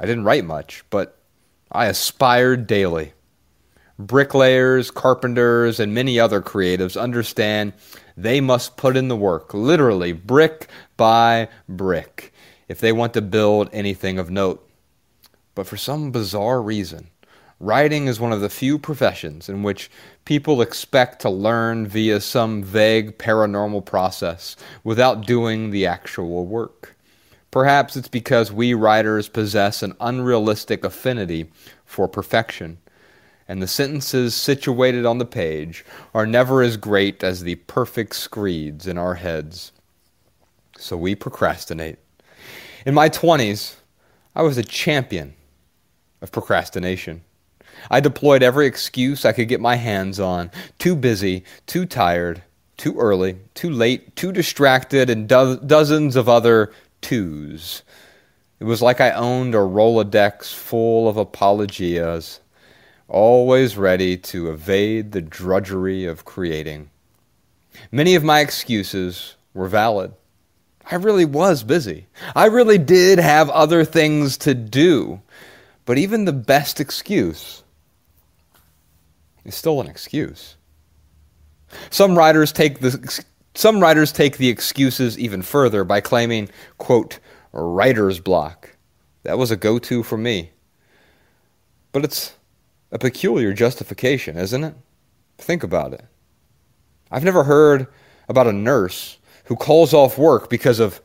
I 0.00 0.06
didn't 0.06 0.24
write 0.24 0.44
much, 0.44 0.82
but 0.90 1.20
I 1.70 1.86
aspired 1.86 2.66
daily. 2.66 3.12
Bricklayers, 3.96 4.90
carpenters, 4.90 5.78
and 5.78 5.94
many 5.94 6.18
other 6.18 6.42
creatives 6.42 7.00
understand 7.00 7.74
they 8.16 8.40
must 8.40 8.76
put 8.76 8.96
in 8.96 9.08
the 9.08 9.16
work, 9.16 9.52
literally 9.52 10.12
brick 10.12 10.68
by 10.96 11.48
brick, 11.68 12.32
if 12.68 12.80
they 12.80 12.92
want 12.92 13.12
to 13.14 13.22
build 13.22 13.68
anything 13.72 14.18
of 14.18 14.30
note. 14.30 14.68
But 15.54 15.66
for 15.66 15.76
some 15.76 16.10
bizarre 16.10 16.62
reason, 16.62 17.08
writing 17.60 18.06
is 18.06 18.20
one 18.20 18.32
of 18.32 18.40
the 18.40 18.48
few 18.48 18.78
professions 18.78 19.48
in 19.48 19.62
which 19.62 19.90
people 20.24 20.60
expect 20.60 21.20
to 21.22 21.30
learn 21.30 21.86
via 21.86 22.20
some 22.20 22.62
vague 22.62 23.18
paranormal 23.18 23.84
process 23.84 24.56
without 24.84 25.26
doing 25.26 25.70
the 25.70 25.86
actual 25.86 26.46
work. 26.46 26.96
Perhaps 27.50 27.96
it's 27.96 28.08
because 28.08 28.52
we 28.52 28.74
writers 28.74 29.28
possess 29.28 29.82
an 29.82 29.94
unrealistic 30.00 30.84
affinity 30.84 31.50
for 31.84 32.08
perfection 32.08 32.78
and 33.48 33.62
the 33.62 33.66
sentences 33.66 34.34
situated 34.34 35.06
on 35.06 35.18
the 35.18 35.24
page 35.24 35.84
are 36.14 36.26
never 36.26 36.62
as 36.62 36.76
great 36.76 37.22
as 37.22 37.42
the 37.42 37.54
perfect 37.56 38.14
screeds 38.14 38.86
in 38.86 38.98
our 38.98 39.14
heads. 39.14 39.72
So 40.78 40.96
we 40.96 41.14
procrastinate. 41.14 41.98
In 42.84 42.94
my 42.94 43.08
20s, 43.08 43.76
I 44.34 44.42
was 44.42 44.58
a 44.58 44.64
champion 44.64 45.34
of 46.20 46.32
procrastination. 46.32 47.22
I 47.90 48.00
deployed 48.00 48.42
every 48.42 48.66
excuse 48.66 49.24
I 49.24 49.32
could 49.32 49.48
get 49.48 49.60
my 49.60 49.76
hands 49.76 50.18
on 50.18 50.50
too 50.78 50.96
busy, 50.96 51.44
too 51.66 51.86
tired, 51.86 52.42
too 52.76 52.98
early, 52.98 53.38
too 53.54 53.70
late, 53.70 54.16
too 54.16 54.32
distracted, 54.32 55.08
and 55.08 55.28
do- 55.28 55.60
dozens 55.64 56.16
of 56.16 56.28
other 56.28 56.72
twos. 57.00 57.82
It 58.58 58.64
was 58.64 58.82
like 58.82 59.00
I 59.00 59.10
owned 59.12 59.54
a 59.54 59.58
Rolodex 59.58 60.52
full 60.52 61.08
of 61.08 61.16
apologias 61.16 62.40
always 63.08 63.76
ready 63.76 64.16
to 64.16 64.50
evade 64.50 65.12
the 65.12 65.20
drudgery 65.20 66.04
of 66.04 66.24
creating. 66.24 66.90
Many 67.90 68.14
of 68.14 68.24
my 68.24 68.40
excuses 68.40 69.36
were 69.54 69.68
valid. 69.68 70.12
I 70.90 70.96
really 70.96 71.24
was 71.24 71.62
busy. 71.62 72.06
I 72.34 72.46
really 72.46 72.78
did 72.78 73.18
have 73.18 73.50
other 73.50 73.84
things 73.84 74.36
to 74.38 74.54
do. 74.54 75.20
But 75.84 75.98
even 75.98 76.24
the 76.24 76.32
best 76.32 76.80
excuse 76.80 77.62
is 79.44 79.54
still 79.54 79.80
an 79.80 79.88
excuse. 79.88 80.56
Some 81.90 82.16
writers 82.16 82.52
take 82.52 82.80
the 82.80 83.24
some 83.54 83.80
writers 83.80 84.12
take 84.12 84.36
the 84.36 84.48
excuses 84.48 85.18
even 85.18 85.40
further 85.40 85.82
by 85.82 86.00
claiming, 86.00 86.50
quote, 86.76 87.18
writer's 87.52 88.20
block. 88.20 88.76
That 89.22 89.38
was 89.38 89.50
a 89.50 89.56
go-to 89.56 90.02
for 90.02 90.18
me. 90.18 90.50
But 91.90 92.04
it's 92.04 92.35
a 92.96 92.98
peculiar 92.98 93.52
justification, 93.52 94.38
isn't 94.38 94.64
it? 94.64 94.74
Think 95.36 95.62
about 95.62 95.92
it. 95.92 96.02
I've 97.10 97.24
never 97.24 97.44
heard 97.44 97.88
about 98.26 98.46
a 98.46 98.54
nurse 98.54 99.18
who 99.44 99.54
calls 99.54 99.92
off 99.92 100.16
work 100.16 100.48
because 100.48 100.80
of 100.80 101.02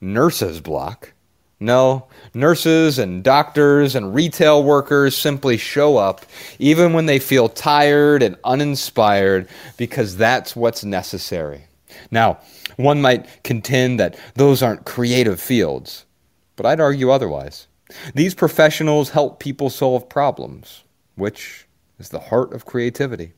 nurse's 0.00 0.60
block. 0.60 1.12
No, 1.58 2.06
nurses 2.32 2.96
and 3.00 3.24
doctors 3.24 3.96
and 3.96 4.14
retail 4.14 4.62
workers 4.62 5.16
simply 5.16 5.56
show 5.56 5.96
up 5.96 6.24
even 6.60 6.92
when 6.92 7.06
they 7.06 7.18
feel 7.18 7.48
tired 7.48 8.22
and 8.22 8.36
uninspired 8.44 9.48
because 9.76 10.16
that's 10.16 10.54
what's 10.54 10.84
necessary. 10.84 11.64
Now, 12.12 12.38
one 12.76 13.02
might 13.02 13.42
contend 13.42 13.98
that 13.98 14.16
those 14.36 14.62
aren't 14.62 14.86
creative 14.86 15.40
fields, 15.40 16.06
but 16.54 16.66
I'd 16.66 16.80
argue 16.80 17.10
otherwise. 17.10 17.66
These 18.14 18.36
professionals 18.36 19.10
help 19.10 19.40
people 19.40 19.70
solve 19.70 20.08
problems 20.08 20.84
which 21.16 21.66
is 21.98 22.08
the 22.08 22.20
heart 22.20 22.52
of 22.52 22.64
creativity. 22.64 23.32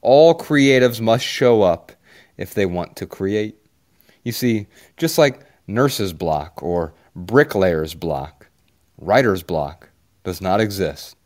All 0.00 0.34
creatives 0.34 1.00
must 1.00 1.24
show 1.24 1.62
up 1.62 1.92
if 2.36 2.54
they 2.54 2.66
want 2.66 2.96
to 2.96 3.06
create. 3.06 3.56
You 4.22 4.32
see, 4.32 4.66
just 4.96 5.18
like 5.18 5.44
nurse's 5.66 6.12
block 6.12 6.62
or 6.62 6.94
bricklayer's 7.14 7.94
block, 7.94 8.48
writer's 8.96 9.42
block 9.42 9.90
does 10.24 10.40
not 10.40 10.60
exist 10.60 11.16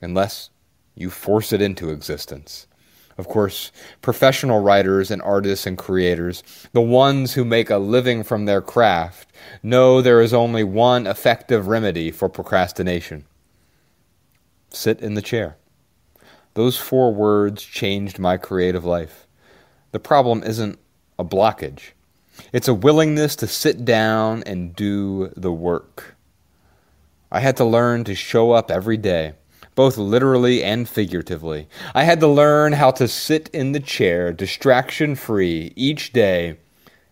unless 0.00 0.50
you 0.94 1.10
force 1.10 1.52
it 1.52 1.60
into 1.60 1.90
existence. 1.90 2.66
Of 3.16 3.28
course, 3.28 3.70
professional 4.02 4.60
writers 4.60 5.10
and 5.10 5.22
artists 5.22 5.66
and 5.66 5.78
creators, 5.78 6.42
the 6.72 6.80
ones 6.80 7.34
who 7.34 7.44
make 7.44 7.70
a 7.70 7.78
living 7.78 8.24
from 8.24 8.44
their 8.44 8.60
craft, 8.60 9.32
know 9.62 10.02
there 10.02 10.20
is 10.20 10.34
only 10.34 10.64
one 10.64 11.06
effective 11.06 11.68
remedy 11.68 12.10
for 12.10 12.28
procrastination 12.28 13.24
Sit 14.74 15.00
in 15.00 15.14
the 15.14 15.22
chair. 15.22 15.56
Those 16.54 16.76
four 16.76 17.14
words 17.14 17.62
changed 17.62 18.18
my 18.18 18.36
creative 18.36 18.84
life. 18.84 19.26
The 19.92 20.00
problem 20.00 20.42
isn't 20.42 20.78
a 21.18 21.24
blockage, 21.24 21.92
it's 22.52 22.66
a 22.66 22.74
willingness 22.74 23.36
to 23.36 23.46
sit 23.46 23.84
down 23.84 24.42
and 24.44 24.74
do 24.74 25.32
the 25.36 25.52
work. 25.52 26.16
I 27.30 27.40
had 27.40 27.56
to 27.58 27.64
learn 27.64 28.04
to 28.04 28.14
show 28.14 28.52
up 28.52 28.70
every 28.70 28.96
day, 28.96 29.34
both 29.74 29.96
literally 29.96 30.62
and 30.62 30.88
figuratively. 30.88 31.68
I 31.94 32.02
had 32.04 32.20
to 32.20 32.28
learn 32.28 32.72
how 32.72 32.90
to 32.92 33.06
sit 33.06 33.48
in 33.52 33.72
the 33.72 33.80
chair, 33.80 34.32
distraction 34.32 35.14
free, 35.14 35.72
each 35.76 36.12
day 36.12 36.56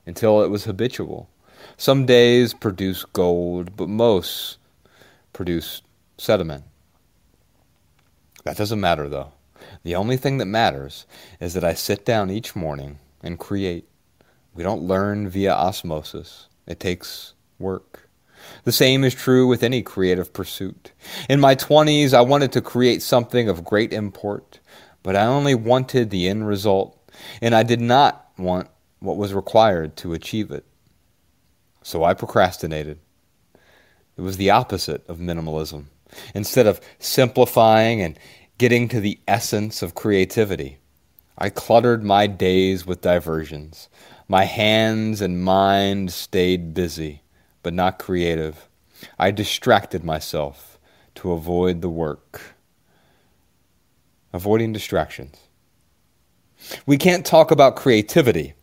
until 0.06 0.42
it 0.42 0.48
was 0.48 0.64
habitual. 0.64 1.28
Some 1.76 2.06
days 2.06 2.54
produce 2.54 3.04
gold, 3.04 3.76
but 3.76 3.88
most 3.88 4.58
produce 5.32 5.82
sediment. 6.18 6.64
That 8.44 8.56
doesn't 8.56 8.80
matter, 8.80 9.08
though. 9.08 9.32
The 9.84 9.94
only 9.94 10.16
thing 10.16 10.38
that 10.38 10.46
matters 10.46 11.06
is 11.40 11.54
that 11.54 11.64
I 11.64 11.74
sit 11.74 12.04
down 12.04 12.30
each 12.30 12.56
morning 12.56 12.98
and 13.22 13.38
create. 13.38 13.88
We 14.54 14.62
don't 14.62 14.82
learn 14.82 15.28
via 15.28 15.52
osmosis, 15.52 16.48
it 16.66 16.80
takes 16.80 17.34
work. 17.58 18.08
The 18.64 18.72
same 18.72 19.04
is 19.04 19.14
true 19.14 19.46
with 19.46 19.62
any 19.62 19.82
creative 19.82 20.32
pursuit. 20.32 20.92
In 21.28 21.40
my 21.40 21.54
20s, 21.54 22.12
I 22.12 22.22
wanted 22.22 22.52
to 22.52 22.60
create 22.60 23.00
something 23.00 23.48
of 23.48 23.64
great 23.64 23.92
import, 23.92 24.58
but 25.02 25.16
I 25.16 25.26
only 25.26 25.54
wanted 25.54 26.10
the 26.10 26.28
end 26.28 26.46
result, 26.46 26.98
and 27.40 27.54
I 27.54 27.62
did 27.62 27.80
not 27.80 28.30
want 28.36 28.68
what 28.98 29.16
was 29.16 29.32
required 29.32 29.96
to 29.98 30.12
achieve 30.12 30.50
it. 30.50 30.64
So 31.82 32.04
I 32.04 32.14
procrastinated. 32.14 32.98
It 34.16 34.20
was 34.20 34.36
the 34.36 34.50
opposite 34.50 35.08
of 35.08 35.18
minimalism. 35.18 35.86
Instead 36.34 36.66
of 36.66 36.80
simplifying 36.98 38.00
and 38.00 38.18
getting 38.58 38.88
to 38.88 39.00
the 39.00 39.18
essence 39.26 39.82
of 39.82 39.94
creativity, 39.94 40.78
I 41.38 41.50
cluttered 41.50 42.04
my 42.04 42.26
days 42.26 42.86
with 42.86 43.00
diversions. 43.00 43.88
My 44.28 44.44
hands 44.44 45.20
and 45.20 45.42
mind 45.42 46.12
stayed 46.12 46.74
busy, 46.74 47.22
but 47.62 47.74
not 47.74 47.98
creative. 47.98 48.68
I 49.18 49.30
distracted 49.30 50.04
myself 50.04 50.78
to 51.16 51.32
avoid 51.32 51.80
the 51.80 51.90
work. 51.90 52.54
Avoiding 54.32 54.72
distractions. 54.72 55.36
We 56.86 56.96
can't 56.96 57.26
talk 57.26 57.50
about 57.50 57.76
creativity 57.76 58.54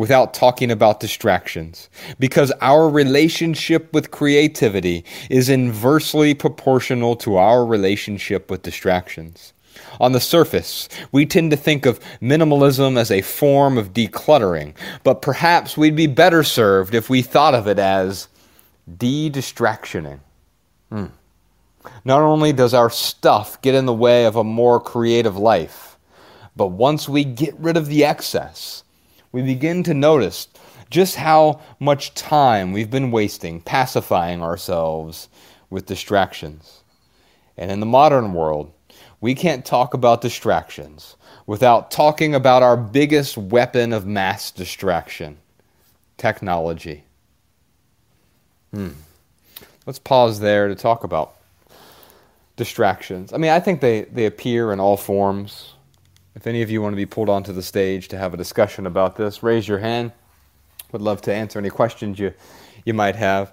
without 0.00 0.32
talking 0.32 0.70
about 0.70 0.98
distractions 0.98 1.90
because 2.18 2.50
our 2.62 2.88
relationship 2.88 3.92
with 3.92 4.10
creativity 4.10 5.04
is 5.28 5.50
inversely 5.50 6.32
proportional 6.32 7.14
to 7.14 7.36
our 7.36 7.66
relationship 7.66 8.50
with 8.50 8.62
distractions. 8.62 9.52
On 10.00 10.12
the 10.12 10.20
surface, 10.20 10.88
we 11.12 11.26
tend 11.26 11.50
to 11.50 11.56
think 11.58 11.84
of 11.84 12.00
minimalism 12.22 12.96
as 12.96 13.10
a 13.10 13.20
form 13.20 13.76
of 13.76 13.92
decluttering, 13.92 14.72
but 15.04 15.20
perhaps 15.20 15.76
we'd 15.76 15.96
be 15.96 16.06
better 16.06 16.42
served 16.42 16.94
if 16.94 17.10
we 17.10 17.20
thought 17.20 17.54
of 17.54 17.68
it 17.68 17.78
as 17.78 18.26
de 18.96 19.28
distractioning. 19.28 20.20
Hmm. 20.88 21.12
Not 22.06 22.22
only 22.22 22.54
does 22.54 22.72
our 22.72 22.88
stuff 22.88 23.60
get 23.60 23.74
in 23.74 23.84
the 23.84 23.92
way 23.92 24.24
of 24.24 24.36
a 24.36 24.44
more 24.44 24.80
creative 24.80 25.36
life, 25.36 25.98
but 26.56 26.68
once 26.68 27.06
we 27.06 27.22
get 27.22 27.54
rid 27.58 27.76
of 27.76 27.88
the 27.88 28.02
excess, 28.02 28.82
we 29.32 29.42
begin 29.42 29.82
to 29.84 29.94
notice 29.94 30.48
just 30.90 31.16
how 31.16 31.60
much 31.78 32.14
time 32.14 32.72
we've 32.72 32.90
been 32.90 33.10
wasting 33.10 33.60
pacifying 33.60 34.42
ourselves 34.42 35.28
with 35.68 35.86
distractions. 35.86 36.82
And 37.56 37.70
in 37.70 37.80
the 37.80 37.86
modern 37.86 38.32
world, 38.34 38.72
we 39.20 39.34
can't 39.34 39.64
talk 39.64 39.94
about 39.94 40.20
distractions 40.20 41.16
without 41.46 41.90
talking 41.90 42.34
about 42.34 42.62
our 42.62 42.76
biggest 42.76 43.36
weapon 43.36 43.92
of 43.92 44.06
mass 44.06 44.50
distraction 44.50 45.38
technology. 46.16 47.04
Hmm. 48.72 48.90
Let's 49.86 49.98
pause 49.98 50.40
there 50.40 50.68
to 50.68 50.74
talk 50.74 51.04
about 51.04 51.36
distractions. 52.56 53.32
I 53.32 53.38
mean, 53.38 53.50
I 53.50 53.60
think 53.60 53.80
they, 53.80 54.02
they 54.02 54.26
appear 54.26 54.72
in 54.72 54.80
all 54.80 54.96
forms. 54.96 55.74
If 56.34 56.46
any 56.46 56.62
of 56.62 56.70
you 56.70 56.80
want 56.80 56.92
to 56.92 56.96
be 56.96 57.06
pulled 57.06 57.28
onto 57.28 57.52
the 57.52 57.62
stage 57.62 58.08
to 58.08 58.18
have 58.18 58.32
a 58.32 58.36
discussion 58.36 58.86
about 58.86 59.16
this, 59.16 59.42
raise 59.42 59.66
your 59.66 59.78
hand. 59.78 60.12
Would 60.92 61.02
love 61.02 61.20
to 61.22 61.34
answer 61.34 61.58
any 61.58 61.70
questions 61.70 62.18
you, 62.18 62.32
you 62.84 62.94
might 62.94 63.16
have. 63.16 63.52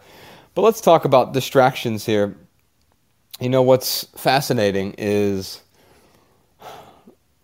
But 0.53 0.61
let's 0.61 0.81
talk 0.81 1.05
about 1.05 1.33
distractions 1.33 2.05
here. 2.05 2.35
You 3.39 3.49
know, 3.49 3.61
what's 3.61 4.05
fascinating 4.15 4.95
is 4.97 5.61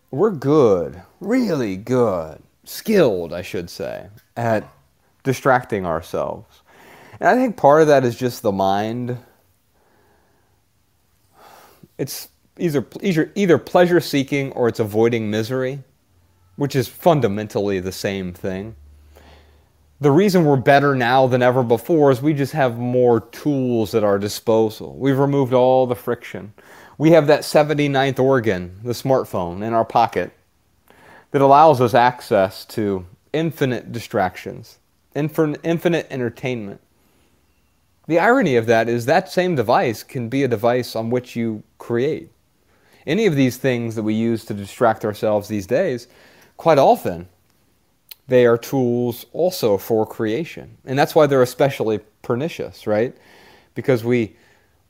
we're 0.09 0.31
good, 0.31 1.01
really 1.19 1.77
good, 1.77 2.41
skilled, 2.63 3.33
I 3.33 3.41
should 3.41 3.69
say, 3.69 4.07
at 4.37 4.67
distracting 5.23 5.85
ourselves. 5.85 6.61
And 7.19 7.29
I 7.29 7.35
think 7.35 7.57
part 7.57 7.81
of 7.81 7.87
that 7.87 8.03
is 8.03 8.15
just 8.15 8.41
the 8.41 8.51
mind. 8.51 9.17
It's 11.97 12.29
either, 12.57 12.85
either, 13.35 13.57
pleasure 13.57 13.99
seeking 13.99 14.51
or 14.51 14.67
it's 14.67 14.79
avoiding 14.79 15.29
misery, 15.29 15.83
which 16.55 16.75
is 16.75 16.87
fundamentally 16.87 17.79
the 17.79 17.91
same 17.91 18.33
thing. 18.33 18.75
The 19.99 20.11
reason 20.11 20.43
we're 20.43 20.57
better 20.57 20.95
now 20.95 21.27
than 21.27 21.41
ever 21.41 21.63
before 21.63 22.11
is 22.11 22.21
we 22.21 22.33
just 22.33 22.51
have 22.51 22.77
more 22.77 23.21
tools 23.21 23.95
at 23.95 24.03
our 24.03 24.19
disposal. 24.19 24.95
We've 24.97 25.17
removed 25.17 25.53
all 25.53 25.87
the 25.87 25.95
friction. 25.95 26.53
We 26.97 27.11
have 27.11 27.27
that 27.27 27.41
79th 27.41 28.19
organ, 28.19 28.79
the 28.83 28.91
smartphone, 28.91 29.63
in 29.63 29.73
our 29.73 29.85
pocket 29.85 30.33
that 31.31 31.41
allows 31.41 31.79
us 31.79 31.93
access 31.93 32.65
to 32.65 33.05
infinite 33.31 33.91
distractions, 33.91 34.77
infinite 35.15 36.07
entertainment. 36.11 36.81
The 38.05 38.19
irony 38.19 38.57
of 38.57 38.65
that 38.65 38.89
is 38.89 39.05
that 39.05 39.31
same 39.31 39.55
device 39.55 40.03
can 40.03 40.27
be 40.27 40.43
a 40.43 40.49
device 40.49 40.97
on 40.97 41.09
which 41.09 41.37
you 41.37 41.63
create 41.77 42.29
any 43.05 43.25
of 43.25 43.35
these 43.35 43.57
things 43.57 43.95
that 43.95 44.03
we 44.03 44.13
use 44.13 44.45
to 44.45 44.53
distract 44.53 45.05
ourselves 45.05 45.47
these 45.47 45.67
days, 45.67 46.07
quite 46.57 46.77
often 46.77 47.27
they 48.27 48.45
are 48.45 48.57
tools 48.57 49.25
also 49.33 49.77
for 49.77 50.05
creation. 50.05 50.77
And 50.85 50.97
that's 50.97 51.13
why 51.13 51.27
they're 51.27 51.41
especially 51.41 51.99
pernicious, 52.21 52.87
right? 52.87 53.15
Because 53.75 54.03
we 54.03 54.35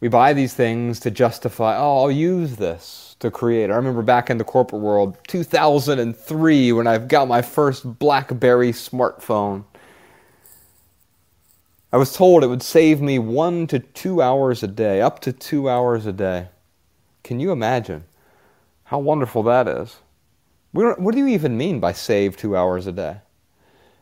we 0.03 0.09
buy 0.09 0.33
these 0.33 0.53
things 0.53 0.99
to 0.99 1.09
justify, 1.09 1.77
oh, 1.77 2.01
I'll 2.03 2.11
use 2.11 2.57
this 2.57 3.15
to 3.19 3.31
create. 3.31 3.71
I 3.71 3.75
remember 3.75 4.01
back 4.01 4.29
in 4.29 4.37
the 4.37 4.43
corporate 4.43 4.81
world, 4.81 5.17
2003, 5.29 6.73
when 6.73 6.87
I 6.87 6.97
got 6.97 7.29
my 7.29 7.41
first 7.41 7.99
Blackberry 7.99 8.73
smartphone. 8.73 9.63
I 11.93 11.95
was 11.95 12.13
told 12.13 12.43
it 12.43 12.47
would 12.47 12.61
save 12.61 12.99
me 12.99 13.17
one 13.17 13.65
to 13.67 13.79
two 13.79 14.21
hours 14.21 14.61
a 14.61 14.67
day, 14.67 14.99
up 14.99 15.21
to 15.21 15.31
two 15.31 15.69
hours 15.69 16.05
a 16.05 16.11
day. 16.11 16.49
Can 17.23 17.39
you 17.39 17.51
imagine 17.51 18.03
how 18.83 18.99
wonderful 18.99 19.43
that 19.43 19.67
is? 19.67 19.95
What 20.71 21.11
do 21.13 21.17
you 21.17 21.27
even 21.27 21.57
mean 21.57 21.79
by 21.79 21.93
save 21.93 22.35
two 22.35 22.57
hours 22.57 22.87
a 22.87 22.91
day? 22.91 23.17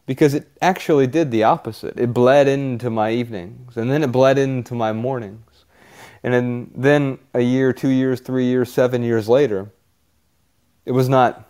Because 0.05 0.33
it 0.33 0.47
actually 0.61 1.05
did 1.05 1.29
the 1.29 1.43
opposite. 1.43 1.99
It 1.99 2.13
bled 2.13 2.47
into 2.47 2.89
my 2.89 3.11
evenings, 3.11 3.77
and 3.77 3.91
then 3.91 4.03
it 4.03 4.11
bled 4.11 4.37
into 4.37 4.73
my 4.73 4.91
mornings. 4.91 5.65
And 6.23 6.71
then 6.75 7.19
a 7.33 7.41
year, 7.41 7.73
two 7.73 7.89
years, 7.89 8.21
three 8.21 8.45
years, 8.45 8.71
seven 8.71 9.03
years 9.03 9.29
later, 9.29 9.71
it 10.85 10.91
was 10.91 11.09
not 11.09 11.47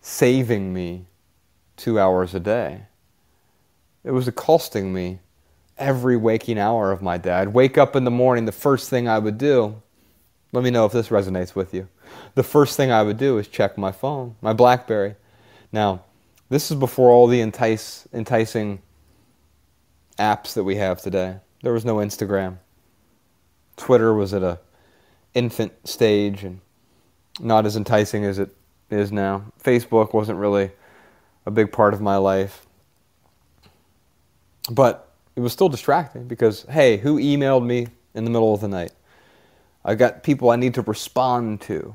saving 0.00 0.72
me 0.72 1.06
two 1.76 1.98
hours 1.98 2.34
a 2.34 2.40
day. 2.40 2.82
It 4.04 4.12
was 4.12 4.28
costing 4.30 4.92
me 4.92 5.20
every 5.76 6.16
waking 6.16 6.58
hour 6.58 6.92
of 6.92 7.02
my 7.02 7.18
day. 7.18 7.32
I'd 7.32 7.48
wake 7.48 7.78
up 7.78 7.96
in 7.96 8.04
the 8.04 8.10
morning, 8.10 8.44
the 8.44 8.52
first 8.52 8.90
thing 8.90 9.08
I 9.08 9.18
would 9.18 9.38
do 9.38 9.82
let 10.54 10.62
me 10.62 10.70
know 10.70 10.86
if 10.86 10.92
this 10.92 11.08
resonates 11.08 11.56
with 11.56 11.74
you. 11.74 11.88
The 12.36 12.44
first 12.44 12.76
thing 12.76 12.92
I 12.92 13.02
would 13.02 13.18
do 13.18 13.38
is 13.38 13.48
check 13.48 13.76
my 13.76 13.90
phone, 13.90 14.36
my 14.40 14.52
Blackberry. 14.52 15.16
Now, 15.72 16.04
this 16.48 16.70
is 16.70 16.76
before 16.76 17.10
all 17.10 17.26
the 17.26 17.40
entice, 17.40 18.06
enticing 18.12 18.80
apps 20.16 20.54
that 20.54 20.62
we 20.62 20.76
have 20.76 21.02
today. 21.02 21.38
There 21.62 21.72
was 21.72 21.84
no 21.84 21.96
Instagram. 21.96 22.58
Twitter 23.76 24.14
was 24.14 24.32
at 24.32 24.44
a 24.44 24.60
infant 25.34 25.72
stage 25.88 26.44
and 26.44 26.60
not 27.40 27.66
as 27.66 27.74
enticing 27.74 28.24
as 28.24 28.38
it 28.38 28.54
is 28.90 29.10
now. 29.10 29.46
Facebook 29.60 30.14
wasn't 30.14 30.38
really 30.38 30.70
a 31.46 31.50
big 31.50 31.72
part 31.72 31.94
of 31.94 32.00
my 32.00 32.16
life. 32.16 32.64
But 34.70 35.10
it 35.34 35.40
was 35.40 35.52
still 35.52 35.68
distracting 35.68 36.28
because, 36.28 36.64
hey, 36.70 36.98
who 36.98 37.18
emailed 37.18 37.66
me 37.66 37.88
in 38.14 38.22
the 38.22 38.30
middle 38.30 38.54
of 38.54 38.60
the 38.60 38.68
night? 38.68 38.92
I've 39.84 39.98
got 39.98 40.22
people 40.22 40.50
I 40.50 40.56
need 40.56 40.74
to 40.74 40.82
respond 40.82 41.60
to. 41.62 41.94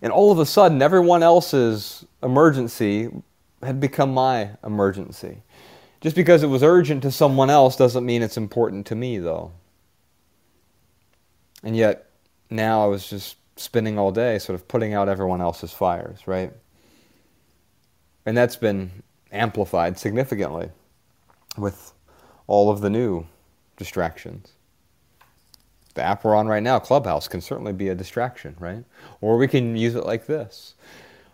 And 0.00 0.12
all 0.12 0.30
of 0.30 0.38
a 0.38 0.46
sudden, 0.46 0.82
everyone 0.82 1.22
else's 1.22 2.04
emergency 2.22 3.10
had 3.62 3.80
become 3.80 4.12
my 4.12 4.50
emergency. 4.62 5.42
Just 6.00 6.14
because 6.14 6.42
it 6.42 6.48
was 6.48 6.62
urgent 6.62 7.02
to 7.02 7.10
someone 7.10 7.50
else 7.50 7.76
doesn't 7.76 8.04
mean 8.04 8.22
it's 8.22 8.36
important 8.36 8.86
to 8.86 8.94
me, 8.94 9.18
though. 9.18 9.52
And 11.62 11.74
yet, 11.74 12.10
now 12.50 12.84
I 12.84 12.86
was 12.86 13.08
just 13.08 13.36
spending 13.56 13.98
all 13.98 14.12
day 14.12 14.38
sort 14.38 14.54
of 14.54 14.68
putting 14.68 14.92
out 14.92 15.08
everyone 15.08 15.40
else's 15.40 15.72
fires, 15.72 16.20
right? 16.26 16.52
And 18.26 18.36
that's 18.36 18.56
been 18.56 18.90
amplified 19.32 19.98
significantly 19.98 20.70
with 21.56 21.92
all 22.46 22.70
of 22.70 22.80
the 22.80 22.90
new 22.90 23.26
distractions 23.76 24.52
the 25.94 26.02
app 26.02 26.24
we're 26.24 26.34
on 26.34 26.48
right 26.48 26.62
now, 26.62 26.78
Clubhouse, 26.78 27.28
can 27.28 27.40
certainly 27.40 27.72
be 27.72 27.88
a 27.88 27.94
distraction, 27.94 28.56
right? 28.58 28.84
Or 29.20 29.36
we 29.36 29.48
can 29.48 29.76
use 29.76 29.94
it 29.94 30.04
like 30.04 30.26
this. 30.26 30.74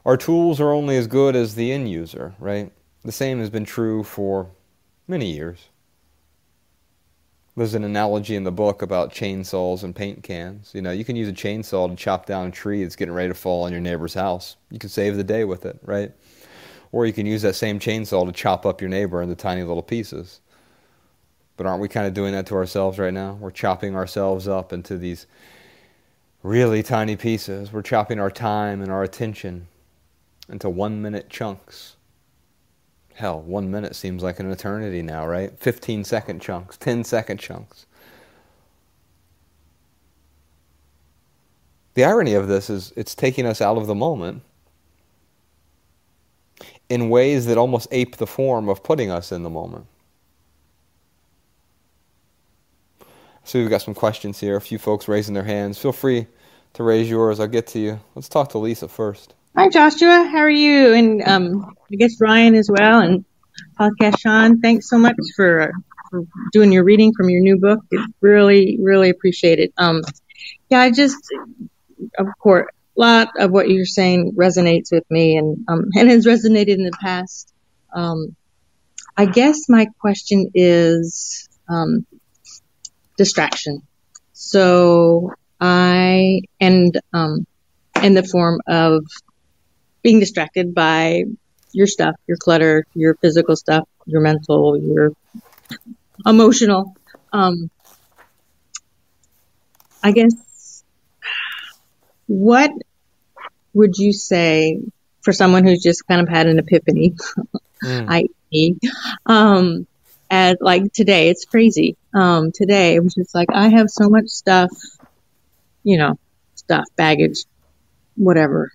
Our 0.05 0.17
tools 0.17 0.61
are 0.61 0.73
only 0.73 0.97
as 0.97 1.07
good 1.07 1.37
as 1.37 1.55
the 1.55 1.73
end 1.73 1.91
user, 1.91 2.35
right? 2.39 2.73
The 3.05 3.13
same 3.13 3.39
has 3.41 3.51
been 3.51 3.65
true 3.65 4.03
for 4.03 4.51
many 5.09 5.33
years. 5.33 5.69
There's 7.57 7.75
an 7.75 7.85
analogy 7.85 8.37
in 8.37 8.45
the 8.45 8.53
book 8.53 8.81
about 8.81 9.13
chainsaws 9.13 9.83
and 9.83 9.95
paint 9.95 10.23
cans. 10.23 10.71
You 10.75 10.83
know, 10.83 10.93
you 10.93 11.05
can 11.05 11.17
use 11.17 11.29
a 11.29 11.33
chainsaw 11.33 11.89
to 11.89 11.97
chop 11.97 12.25
down 12.25 12.47
a 12.47 12.51
tree 12.51 12.83
that's 12.83 12.97
getting 12.97 13.15
ready 13.15 13.29
to 13.29 13.35
fall 13.35 13.65
on 13.65 13.73
your 13.73 13.81
neighbor's 13.81 14.15
house. 14.15 14.57
You 14.71 14.79
can 14.79 14.89
save 14.89 15.17
the 15.17 15.25
day 15.25 15.45
with 15.45 15.67
it, 15.67 15.79
right? 15.83 16.13
Or 16.93 17.07
you 17.07 17.13
can 17.13 17.27
use 17.27 17.43
that 17.43 17.55
same 17.55 17.79
chainsaw 17.79 18.25
to 18.25 18.33
chop 18.33 18.65
up 18.65 18.81
your 18.81 18.89
neighbor 18.89 19.21
into 19.21 19.35
tiny 19.35 19.63
little 19.63 19.83
pieces. 19.83 20.41
But 21.61 21.67
aren't 21.67 21.83
we 21.83 21.89
kind 21.89 22.07
of 22.07 22.15
doing 22.15 22.33
that 22.33 22.47
to 22.47 22.55
ourselves 22.55 22.99
right 22.99 23.13
now? 23.13 23.37
We're 23.39 23.51
chopping 23.51 23.95
ourselves 23.95 24.49
up 24.49 24.73
into 24.73 24.97
these 24.97 25.27
really 26.43 26.83
tiny 26.83 27.17
pieces. 27.17 27.71
We're 27.71 27.83
chopping 27.83 28.19
our 28.19 28.31
time 28.31 28.81
and 28.81 28.91
our 28.91 29.03
attention 29.03 29.67
into 30.49 30.71
one 30.71 31.03
minute 31.03 31.29
chunks. 31.29 31.97
Hell, 33.13 33.43
one 33.43 33.71
minute 33.71 33.95
seems 33.95 34.23
like 34.23 34.41
an 34.41 34.51
eternity 34.51 35.03
now, 35.03 35.27
right? 35.27 35.53
15 35.59 36.03
second 36.03 36.41
chunks, 36.41 36.79
10 36.79 37.05
second 37.05 37.37
chunks. 37.39 37.85
The 41.93 42.05
irony 42.05 42.33
of 42.33 42.49
this 42.49 42.71
is 42.71 42.91
it's 42.97 43.15
taking 43.15 43.45
us 43.45 43.61
out 43.61 43.77
of 43.77 43.87
the 43.87 43.95
moment 43.95 44.41
in 46.89 47.11
ways 47.11 47.45
that 47.45 47.59
almost 47.59 47.87
ape 47.91 48.17
the 48.17 48.27
form 48.27 48.71
of 48.71 48.83
putting 48.83 49.11
us 49.11 49.31
in 49.31 49.43
the 49.43 49.51
moment. 49.51 49.85
So 53.51 53.59
we've 53.59 53.69
got 53.69 53.83
some 53.83 53.95
questions 53.95 54.39
here. 54.39 54.55
A 54.55 54.61
few 54.61 54.79
folks 54.79 55.09
raising 55.09 55.35
their 55.35 55.43
hands. 55.43 55.77
Feel 55.77 55.91
free 55.91 56.29
to 56.75 56.85
raise 56.85 57.11
yours. 57.11 57.41
I'll 57.41 57.49
get 57.49 57.67
to 57.69 57.81
you. 57.81 57.99
Let's 58.15 58.29
talk 58.29 58.51
to 58.51 58.59
Lisa 58.59 58.87
first. 58.87 59.35
Hi, 59.57 59.69
Joshua. 59.69 60.23
How 60.31 60.39
are 60.39 60.49
you? 60.49 60.95
And 60.95 61.21
um, 61.27 61.75
I 61.93 61.97
guess 61.97 62.21
Ryan 62.21 62.55
as 62.55 62.71
well. 62.71 63.01
And 63.01 63.25
podcast 63.77 64.21
Shawn, 64.21 64.61
thanks 64.61 64.89
so 64.89 64.99
much 64.99 65.17
for, 65.35 65.73
for 66.11 66.23
doing 66.53 66.71
your 66.71 66.85
reading 66.85 67.13
from 67.13 67.29
your 67.29 67.41
new 67.41 67.59
book. 67.59 67.81
It's 67.91 68.13
really, 68.21 68.79
really 68.81 69.11
appreciated. 69.11 69.73
Um, 69.77 70.03
yeah, 70.69 70.83
I 70.83 70.93
just, 70.93 71.19
of 72.19 72.29
course, 72.39 72.71
a 72.97 73.01
lot 73.01 73.31
of 73.37 73.51
what 73.51 73.69
you're 73.69 73.85
saying 73.85 74.35
resonates 74.37 74.93
with 74.93 75.11
me 75.11 75.37
and, 75.37 75.65
um, 75.67 75.89
and 75.97 76.09
has 76.09 76.25
resonated 76.25 76.77
in 76.77 76.85
the 76.85 76.97
past. 77.03 77.53
Um, 77.93 78.37
I 79.17 79.27
guess 79.27 79.69
my 79.69 79.89
question 80.01 80.53
is, 80.55 81.49
um, 81.69 82.07
distraction. 83.21 83.83
So 84.33 85.35
I, 85.61 86.41
and, 86.59 86.99
um, 87.13 87.47
in 88.03 88.15
the 88.15 88.23
form 88.23 88.63
of 88.67 89.05
being 90.01 90.21
distracted 90.21 90.75
by 90.75 91.25
your 91.73 91.87
stuff, 91.87 92.15
your 92.27 92.39
clutter, 92.39 92.87
your 92.95 93.15
physical 93.17 93.57
stuff, 93.57 93.87
your 94.07 94.23
mental, 94.23 94.81
your 94.81 95.13
emotional. 96.25 96.97
Um, 97.31 97.71
I 100.03 100.13
guess 100.13 100.83
what 102.27 102.71
would 103.75 103.99
you 103.99 104.15
say 104.15 104.81
for 105.21 105.35
someone 105.35 105.65
who's 105.67 105.83
just 105.83 106.07
kind 106.09 106.23
of 106.23 106.29
had 106.31 106.47
an 106.47 106.59
epiphany, 106.59 107.17
mm. 107.85 108.07
i.e., 108.09 108.77
um, 109.27 109.87
as 110.31 110.57
like 110.61 110.93
today, 110.93 111.29
it's 111.29 111.45
crazy. 111.45 111.97
Um, 112.15 112.53
today 112.53 112.95
it 112.95 113.03
was 113.03 113.15
just 113.15 113.35
like, 113.35 113.49
I 113.53 113.69
have 113.69 113.91
so 113.91 114.09
much 114.09 114.29
stuff, 114.29 114.71
you 115.83 115.99
know, 115.99 116.19
stuff, 116.55 116.85
baggage, 116.97 117.45
whatever. 118.17 118.73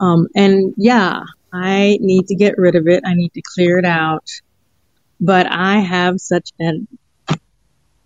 Um, 0.00 0.28
and 0.34 0.74
yeah, 0.76 1.24
I 1.52 1.98
need 2.00 2.28
to 2.28 2.34
get 2.34 2.58
rid 2.58 2.74
of 2.74 2.88
it. 2.88 3.04
I 3.06 3.14
need 3.14 3.32
to 3.34 3.42
clear 3.54 3.78
it 3.78 3.84
out. 3.84 4.28
But 5.20 5.46
I 5.50 5.80
have 5.80 6.20
such 6.20 6.50
an 6.58 6.88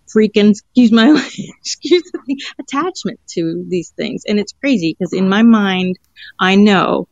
freaking, 0.07 0.51
excuse 0.51 0.91
my, 0.91 1.09
excuse 1.59 2.11
me, 2.27 2.37
attachment 2.59 3.19
to 3.29 3.65
these 3.67 3.89
things. 3.91 4.23
And 4.27 4.39
it's 4.39 4.53
crazy 4.53 4.95
because 4.97 5.13
in 5.13 5.29
my 5.29 5.43
mind, 5.43 5.97
I 6.39 6.55
know 6.55 7.07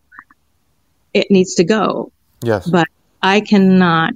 it 1.13 1.31
needs 1.31 1.55
to 1.55 1.63
go. 1.63 2.11
Yes. 2.43 2.69
But 2.69 2.87
I 3.21 3.41
cannot 3.41 4.15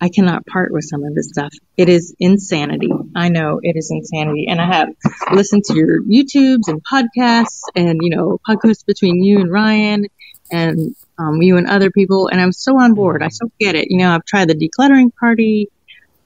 I 0.00 0.08
cannot 0.08 0.46
part 0.46 0.72
with 0.72 0.84
some 0.84 1.04
of 1.04 1.14
this 1.14 1.28
stuff. 1.28 1.52
It 1.76 1.88
is 1.88 2.14
insanity. 2.18 2.90
I 3.14 3.28
know 3.28 3.60
it 3.62 3.76
is 3.76 3.90
insanity. 3.90 4.48
And 4.48 4.60
I 4.60 4.66
have 4.66 4.88
listened 5.32 5.64
to 5.66 5.74
your 5.74 6.02
YouTubes 6.02 6.68
and 6.68 6.82
podcasts 6.84 7.62
and, 7.74 8.00
you 8.02 8.10
know, 8.10 8.38
podcasts 8.46 8.84
between 8.84 9.22
you 9.22 9.40
and 9.40 9.50
Ryan 9.50 10.06
and 10.50 10.94
um, 11.18 11.40
you 11.40 11.56
and 11.56 11.68
other 11.68 11.90
people. 11.90 12.28
And 12.28 12.40
I'm 12.40 12.52
so 12.52 12.78
on 12.78 12.94
board. 12.94 13.22
I 13.22 13.28
so 13.28 13.50
get 13.58 13.76
it. 13.76 13.90
You 13.90 13.98
know, 13.98 14.14
I've 14.14 14.24
tried 14.24 14.48
the 14.48 14.54
decluttering 14.54 15.14
party, 15.14 15.70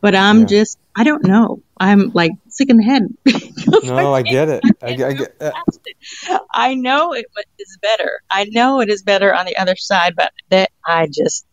but 0.00 0.14
I'm 0.14 0.40
yeah. 0.40 0.46
just, 0.46 0.78
I 0.96 1.04
don't 1.04 1.24
know. 1.24 1.62
I'm 1.78 2.10
like 2.10 2.32
sick 2.48 2.70
in 2.70 2.78
the 2.78 2.82
head. 2.82 3.06
no, 3.84 4.12
I 4.12 4.22
get 4.22 4.48
it. 4.48 4.64
I, 4.82 4.88
I, 4.88 5.12
get, 5.12 5.36
uh, 5.40 5.52
I 6.52 6.74
know 6.74 7.12
it 7.12 7.26
is 7.58 7.78
better. 7.80 8.20
I 8.30 8.46
know 8.50 8.80
it 8.80 8.88
is 8.88 9.02
better 9.02 9.32
on 9.32 9.46
the 9.46 9.56
other 9.56 9.76
side, 9.76 10.14
but 10.16 10.32
that 10.48 10.70
I 10.84 11.06
just, 11.06 11.46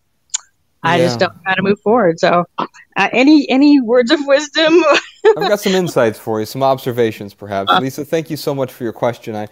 I 0.86 0.98
yeah. 0.98 1.06
just 1.06 1.20
don't 1.20 1.34
know 1.34 1.42
how 1.46 1.56
to 1.56 1.62
move 1.64 1.80
forward. 1.80 2.20
So, 2.20 2.46
uh, 2.58 2.68
any 3.12 3.50
any 3.50 3.82
words 3.82 4.12
of 4.12 4.20
wisdom? 4.26 4.84
I've 5.26 5.50
got 5.50 5.60
some 5.60 5.74
insights 5.74 6.20
for 6.20 6.40
you, 6.40 6.46
some 6.46 6.64
observations, 6.64 7.34
perhaps. 7.34 7.72
Uh, 7.72 7.80
Lisa, 7.80 8.06
thank 8.06 8.30
you 8.30 8.38
so 8.38 8.54
much 8.54 8.72
for 8.72 8.84
your 8.84 8.94
question. 8.94 9.36
I 9.36 9.48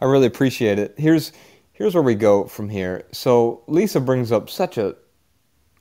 I 0.00 0.04
really 0.04 0.26
appreciate 0.26 0.78
it. 0.78 0.94
Here's 0.98 1.32
here's 1.72 1.94
where 1.94 2.02
we 2.02 2.14
go 2.14 2.44
from 2.44 2.68
here. 2.68 3.04
So, 3.12 3.62
Lisa 3.66 4.00
brings 4.00 4.30
up 4.30 4.50
such 4.50 4.76
a 4.78 4.94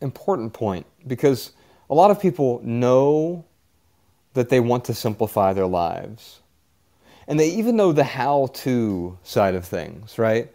important 0.02 0.54
point 0.54 0.86
because 1.06 1.52
a 1.90 1.96
lot 1.96 2.12
of 2.12 2.20
people 2.20 2.62
know 2.64 3.46
that 4.34 4.50
they 4.50 4.60
want 4.60 4.86
to 4.86 4.94
simplify 4.94 5.54
their 5.54 5.68
lives. 5.68 6.40
And 7.28 7.40
they 7.40 7.50
even 7.50 7.76
know 7.76 7.92
the 7.92 8.04
how 8.04 8.48
to 8.54 9.18
side 9.24 9.56
of 9.56 9.66
things, 9.66 10.18
right? 10.18 10.52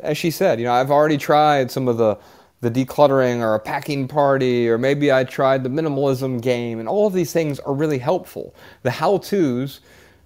As 0.00 0.16
she 0.16 0.30
said, 0.30 0.58
you 0.58 0.64
know, 0.64 0.72
I've 0.72 0.90
already 0.90 1.18
tried 1.18 1.70
some 1.70 1.88
of 1.88 1.98
the 1.98 2.16
the 2.62 2.70
decluttering 2.70 3.40
or 3.40 3.54
a 3.54 3.60
packing 3.60 4.08
party, 4.08 4.68
or 4.68 4.78
maybe 4.78 5.12
I 5.12 5.24
tried 5.24 5.64
the 5.64 5.68
minimalism 5.68 6.40
game, 6.40 6.78
and 6.78 6.88
all 6.88 7.08
of 7.08 7.12
these 7.12 7.32
things 7.32 7.58
are 7.60 7.74
really 7.74 7.98
helpful. 7.98 8.54
The 8.82 8.90
how 8.92 9.18
to's 9.18 9.80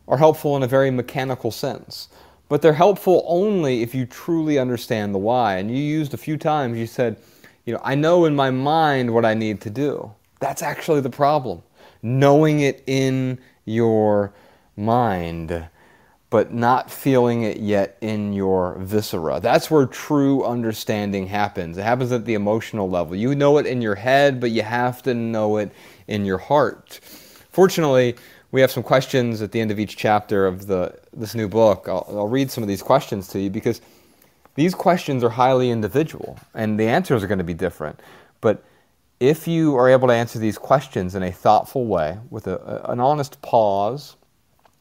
are 0.06 0.18
helpful 0.18 0.54
in 0.54 0.62
a 0.62 0.68
very 0.68 0.90
mechanical 0.90 1.50
sense, 1.50 2.08
but 2.50 2.60
they're 2.60 2.74
helpful 2.74 3.24
only 3.26 3.82
if 3.82 3.94
you 3.94 4.04
truly 4.04 4.58
understand 4.58 5.14
the 5.14 5.18
why. 5.18 5.56
And 5.56 5.70
you 5.70 5.78
used 5.78 6.12
a 6.12 6.18
few 6.18 6.36
times, 6.36 6.78
you 6.78 6.86
said, 6.86 7.16
you 7.64 7.72
know, 7.72 7.80
I 7.82 7.94
know 7.94 8.26
in 8.26 8.36
my 8.36 8.50
mind 8.50 9.12
what 9.12 9.24
I 9.24 9.32
need 9.32 9.62
to 9.62 9.70
do. 9.70 10.12
That's 10.38 10.62
actually 10.62 11.00
the 11.00 11.10
problem. 11.10 11.62
Knowing 12.02 12.60
it 12.60 12.84
in 12.86 13.38
your 13.64 14.34
mind 14.76 15.66
but 16.36 16.52
not 16.52 16.90
feeling 16.90 17.44
it 17.44 17.56
yet 17.56 17.96
in 18.02 18.34
your 18.34 18.76
viscera. 18.80 19.40
That's 19.40 19.70
where 19.70 19.86
true 19.86 20.44
understanding 20.44 21.26
happens. 21.26 21.78
It 21.78 21.82
happens 21.82 22.12
at 22.12 22.26
the 22.26 22.34
emotional 22.34 22.90
level. 22.90 23.16
You 23.16 23.34
know 23.34 23.56
it 23.56 23.64
in 23.64 23.80
your 23.80 23.94
head, 23.94 24.38
but 24.38 24.50
you 24.50 24.60
have 24.60 25.02
to 25.04 25.14
know 25.14 25.56
it 25.56 25.72
in 26.06 26.26
your 26.26 26.36
heart. 26.36 27.00
Fortunately, 27.48 28.16
we 28.52 28.60
have 28.60 28.70
some 28.70 28.82
questions 28.82 29.40
at 29.40 29.50
the 29.50 29.62
end 29.62 29.70
of 29.70 29.80
each 29.80 29.96
chapter 29.96 30.46
of 30.46 30.66
the 30.66 30.98
this 31.14 31.34
new 31.34 31.48
book. 31.48 31.86
I'll, 31.88 32.06
I'll 32.10 32.28
read 32.28 32.50
some 32.50 32.62
of 32.62 32.68
these 32.68 32.82
questions 32.82 33.28
to 33.28 33.40
you 33.40 33.48
because 33.48 33.80
these 34.56 34.74
questions 34.74 35.24
are 35.24 35.30
highly 35.30 35.70
individual 35.70 36.38
and 36.52 36.78
the 36.78 36.86
answers 36.86 37.24
are 37.24 37.28
going 37.28 37.38
to 37.38 37.44
be 37.44 37.54
different. 37.54 37.98
But 38.42 38.62
if 39.20 39.48
you 39.48 39.74
are 39.76 39.88
able 39.88 40.08
to 40.08 40.14
answer 40.14 40.38
these 40.38 40.58
questions 40.58 41.14
in 41.14 41.22
a 41.22 41.32
thoughtful 41.32 41.86
way 41.86 42.18
with 42.28 42.46
a, 42.46 42.90
an 42.90 43.00
honest 43.00 43.40
pause, 43.40 44.16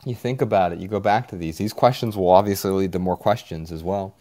you 0.05 0.15
think 0.15 0.41
about 0.41 0.71
it, 0.71 0.79
you 0.79 0.87
go 0.87 0.99
back 0.99 1.27
to 1.29 1.35
these. 1.35 1.57
These 1.57 1.73
questions 1.73 2.15
will 2.15 2.29
obviously 2.29 2.71
lead 2.71 2.91
to 2.93 2.99
more 2.99 3.17
questions 3.17 3.71
as 3.71 3.83
well. 3.83 4.15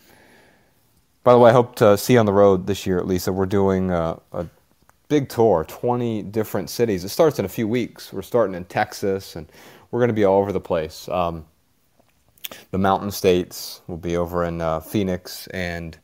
By 1.22 1.32
the 1.32 1.38
way, 1.38 1.50
I 1.50 1.52
hope 1.52 1.76
to 1.76 1.96
see 1.96 2.14
you 2.14 2.18
on 2.18 2.26
the 2.26 2.32
road 2.32 2.66
this 2.66 2.86
year 2.86 2.98
at 2.98 3.06
Lisa. 3.06 3.32
We're 3.32 3.46
doing 3.46 3.90
a, 3.90 4.20
a 4.32 4.46
big 5.08 5.28
tour, 5.28 5.64
20 5.64 6.22
different 6.22 6.68
cities. 6.70 7.04
It 7.04 7.08
starts 7.08 7.38
in 7.38 7.44
a 7.44 7.48
few 7.48 7.68
weeks. 7.68 8.12
We're 8.12 8.22
starting 8.22 8.54
in 8.54 8.64
Texas, 8.64 9.36
and 9.36 9.50
we're 9.90 10.00
going 10.00 10.08
to 10.08 10.14
be 10.14 10.24
all 10.24 10.40
over 10.40 10.52
the 10.52 10.60
place. 10.60 11.08
Um, 11.08 11.46
the 12.70 12.78
mountain 12.78 13.10
states 13.10 13.80
will 13.86 13.96
be 13.96 14.16
over 14.16 14.44
in 14.44 14.60
uh, 14.60 14.80
Phoenix, 14.80 15.46
and 15.48 15.96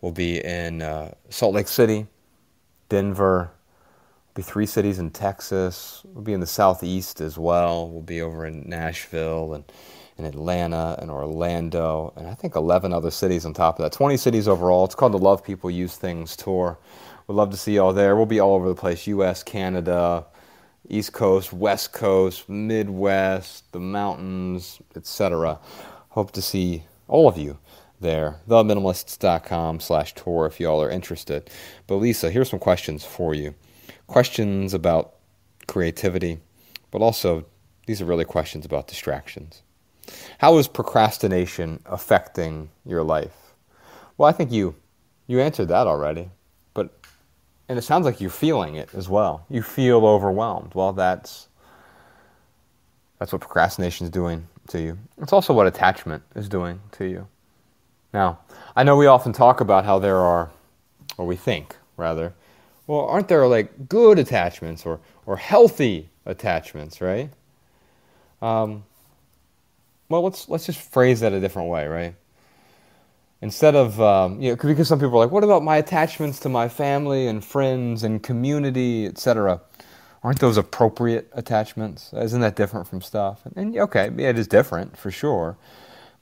we'll 0.00 0.12
be 0.12 0.44
in 0.44 0.82
uh, 0.82 1.14
Salt 1.30 1.54
Lake 1.54 1.68
City, 1.68 2.06
Denver, 2.88 3.50
be 4.34 4.42
three 4.42 4.66
cities 4.66 4.98
in 4.98 5.10
Texas. 5.10 6.02
We'll 6.04 6.24
be 6.24 6.32
in 6.32 6.40
the 6.40 6.46
southeast 6.46 7.20
as 7.20 7.38
well. 7.38 7.88
We'll 7.88 8.02
be 8.02 8.20
over 8.20 8.44
in 8.46 8.68
Nashville 8.68 9.54
and 9.54 9.64
in 10.16 10.24
Atlanta 10.24 10.96
and 11.00 11.10
Orlando, 11.10 12.12
and 12.16 12.28
I 12.28 12.34
think 12.34 12.54
11 12.54 12.92
other 12.92 13.10
cities 13.10 13.44
on 13.44 13.52
top 13.52 13.78
of 13.78 13.82
that. 13.82 13.92
20 13.92 14.16
cities 14.16 14.46
overall. 14.46 14.84
It's 14.84 14.94
called 14.94 15.12
the 15.12 15.18
Love 15.18 15.42
People 15.42 15.70
Use 15.70 15.96
Things 15.96 16.36
Tour. 16.36 16.78
We'd 17.26 17.34
love 17.34 17.50
to 17.50 17.56
see 17.56 17.74
you 17.74 17.82
all 17.82 17.92
there. 17.92 18.14
We'll 18.14 18.26
be 18.26 18.40
all 18.40 18.54
over 18.54 18.68
the 18.68 18.74
place 18.74 19.06
U.S., 19.08 19.42
Canada, 19.42 20.26
East 20.88 21.12
Coast, 21.12 21.52
West 21.52 21.92
Coast, 21.92 22.48
Midwest, 22.48 23.72
the 23.72 23.80
mountains, 23.80 24.80
etc. 24.94 25.58
Hope 26.10 26.30
to 26.32 26.42
see 26.42 26.84
all 27.08 27.26
of 27.26 27.36
you 27.36 27.58
there. 28.00 28.36
TheMinimalists.com 28.48 29.80
slash 29.80 30.14
tour 30.14 30.46
if 30.46 30.60
you 30.60 30.68
all 30.68 30.82
are 30.82 30.90
interested. 30.90 31.50
But 31.88 31.96
Lisa, 31.96 32.30
here's 32.30 32.50
some 32.50 32.60
questions 32.60 33.04
for 33.04 33.34
you 33.34 33.54
questions 34.06 34.74
about 34.74 35.14
creativity. 35.66 36.40
but 36.90 37.02
also 37.02 37.44
these 37.86 38.00
are 38.00 38.04
really 38.04 38.24
questions 38.24 38.64
about 38.64 38.86
distractions. 38.86 39.62
How 40.38 40.58
is 40.58 40.68
procrastination 40.68 41.80
affecting 41.86 42.70
your 42.86 43.02
life? 43.02 43.54
Well, 44.16 44.28
I 44.28 44.32
think 44.32 44.52
you 44.52 44.74
you 45.26 45.40
answered 45.40 45.68
that 45.68 45.86
already. 45.86 46.30
But 46.72 46.90
and 47.68 47.78
it 47.78 47.82
sounds 47.82 48.04
like 48.04 48.20
you're 48.20 48.30
feeling 48.30 48.76
it 48.76 48.90
as 48.94 49.08
well. 49.08 49.44
You 49.48 49.62
feel 49.62 50.06
overwhelmed. 50.06 50.74
Well, 50.74 50.92
that's 50.92 51.48
that's 53.18 53.32
what 53.32 53.40
procrastination 53.40 54.04
is 54.04 54.10
doing 54.10 54.46
to 54.68 54.80
you. 54.80 54.98
It's 55.18 55.32
also 55.32 55.52
what 55.52 55.66
attachment 55.66 56.22
is 56.34 56.48
doing 56.48 56.80
to 56.92 57.04
you. 57.06 57.26
Now, 58.12 58.38
I 58.76 58.84
know 58.84 58.96
we 58.96 59.06
often 59.06 59.32
talk 59.32 59.60
about 59.60 59.84
how 59.84 59.98
there 59.98 60.18
are 60.18 60.50
or 61.18 61.26
we 61.26 61.36
think 61.36 61.76
rather, 61.96 62.34
well, 62.86 63.00
aren't 63.00 63.28
there 63.28 63.46
like 63.46 63.88
good 63.88 64.18
attachments 64.18 64.84
or 64.84 65.00
or 65.26 65.36
healthy 65.36 66.10
attachments, 66.26 67.00
right? 67.00 67.30
Um, 68.42 68.84
well, 70.08 70.22
let's 70.22 70.48
let's 70.48 70.66
just 70.66 70.80
phrase 70.80 71.20
that 71.20 71.32
a 71.32 71.40
different 71.40 71.68
way, 71.68 71.86
right? 71.86 72.14
Instead 73.40 73.74
of 73.74 74.00
um, 74.00 74.40
you 74.40 74.50
know, 74.50 74.56
because 74.56 74.88
some 74.88 74.98
people 74.98 75.14
are 75.16 75.24
like, 75.24 75.30
what 75.30 75.44
about 75.44 75.62
my 75.62 75.76
attachments 75.76 76.40
to 76.40 76.48
my 76.48 76.68
family 76.68 77.26
and 77.26 77.44
friends 77.44 78.02
and 78.04 78.22
community, 78.22 79.06
etc. 79.06 79.60
Aren't 80.22 80.40
those 80.40 80.56
appropriate 80.56 81.28
attachments? 81.34 82.12
Isn't 82.14 82.40
that 82.40 82.56
different 82.56 82.88
from 82.88 83.02
stuff? 83.02 83.44
And, 83.44 83.56
and 83.56 83.78
okay, 83.78 84.10
yeah, 84.16 84.30
it 84.30 84.38
is 84.38 84.48
different 84.48 84.96
for 84.96 85.10
sure, 85.10 85.56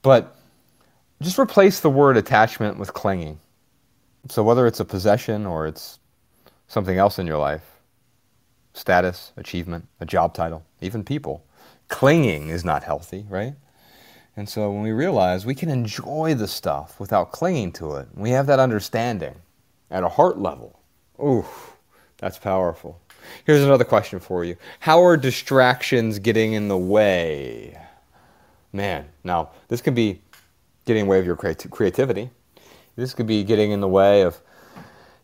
but 0.01 0.35
just 1.21 1.39
replace 1.39 1.79
the 1.79 1.89
word 1.89 2.17
attachment 2.17 2.77
with 2.77 2.93
clinging. 2.93 3.39
So 4.29 4.43
whether 4.43 4.67
it's 4.67 4.79
a 4.81 4.85
possession 4.85 5.45
or 5.45 5.67
it's 5.67 5.99
something 6.73 6.97
else 6.97 7.19
in 7.19 7.27
your 7.27 7.37
life, 7.37 7.61
status, 8.73 9.31
achievement, 9.37 9.87
a 9.99 10.05
job 10.05 10.33
title, 10.33 10.65
even 10.81 11.03
people, 11.03 11.45
clinging 11.87 12.49
is 12.49 12.65
not 12.65 12.83
healthy, 12.83 13.25
right? 13.29 13.53
And 14.35 14.49
so 14.49 14.71
when 14.71 14.81
we 14.81 14.91
realize 14.91 15.45
we 15.45 15.53
can 15.53 15.69
enjoy 15.69 16.33
the 16.33 16.47
stuff 16.47 16.99
without 16.99 17.31
clinging 17.31 17.71
to 17.73 17.95
it, 17.97 18.07
we 18.15 18.31
have 18.31 18.47
that 18.47 18.59
understanding 18.59 19.35
at 19.91 20.03
a 20.03 20.09
heart 20.09 20.39
level. 20.39 20.79
Ooh, 21.19 21.45
that's 22.17 22.39
powerful. 22.39 22.99
Here's 23.45 23.63
another 23.63 23.85
question 23.85 24.19
for 24.19 24.43
you 24.43 24.57
How 24.79 25.03
are 25.03 25.15
distractions 25.15 26.17
getting 26.17 26.53
in 26.53 26.67
the 26.67 26.77
way? 26.77 27.77
Man, 28.73 29.05
now 29.23 29.51
this 29.67 29.81
could 29.81 29.93
be 29.93 30.19
getting 30.85 31.01
in 31.01 31.05
the 31.05 31.11
way 31.11 31.19
of 31.19 31.25
your 31.27 31.35
creativity. 31.35 32.31
This 32.95 33.13
could 33.13 33.27
be 33.27 33.43
getting 33.43 33.71
in 33.71 33.79
the 33.79 33.87
way 33.87 34.21
of, 34.21 34.39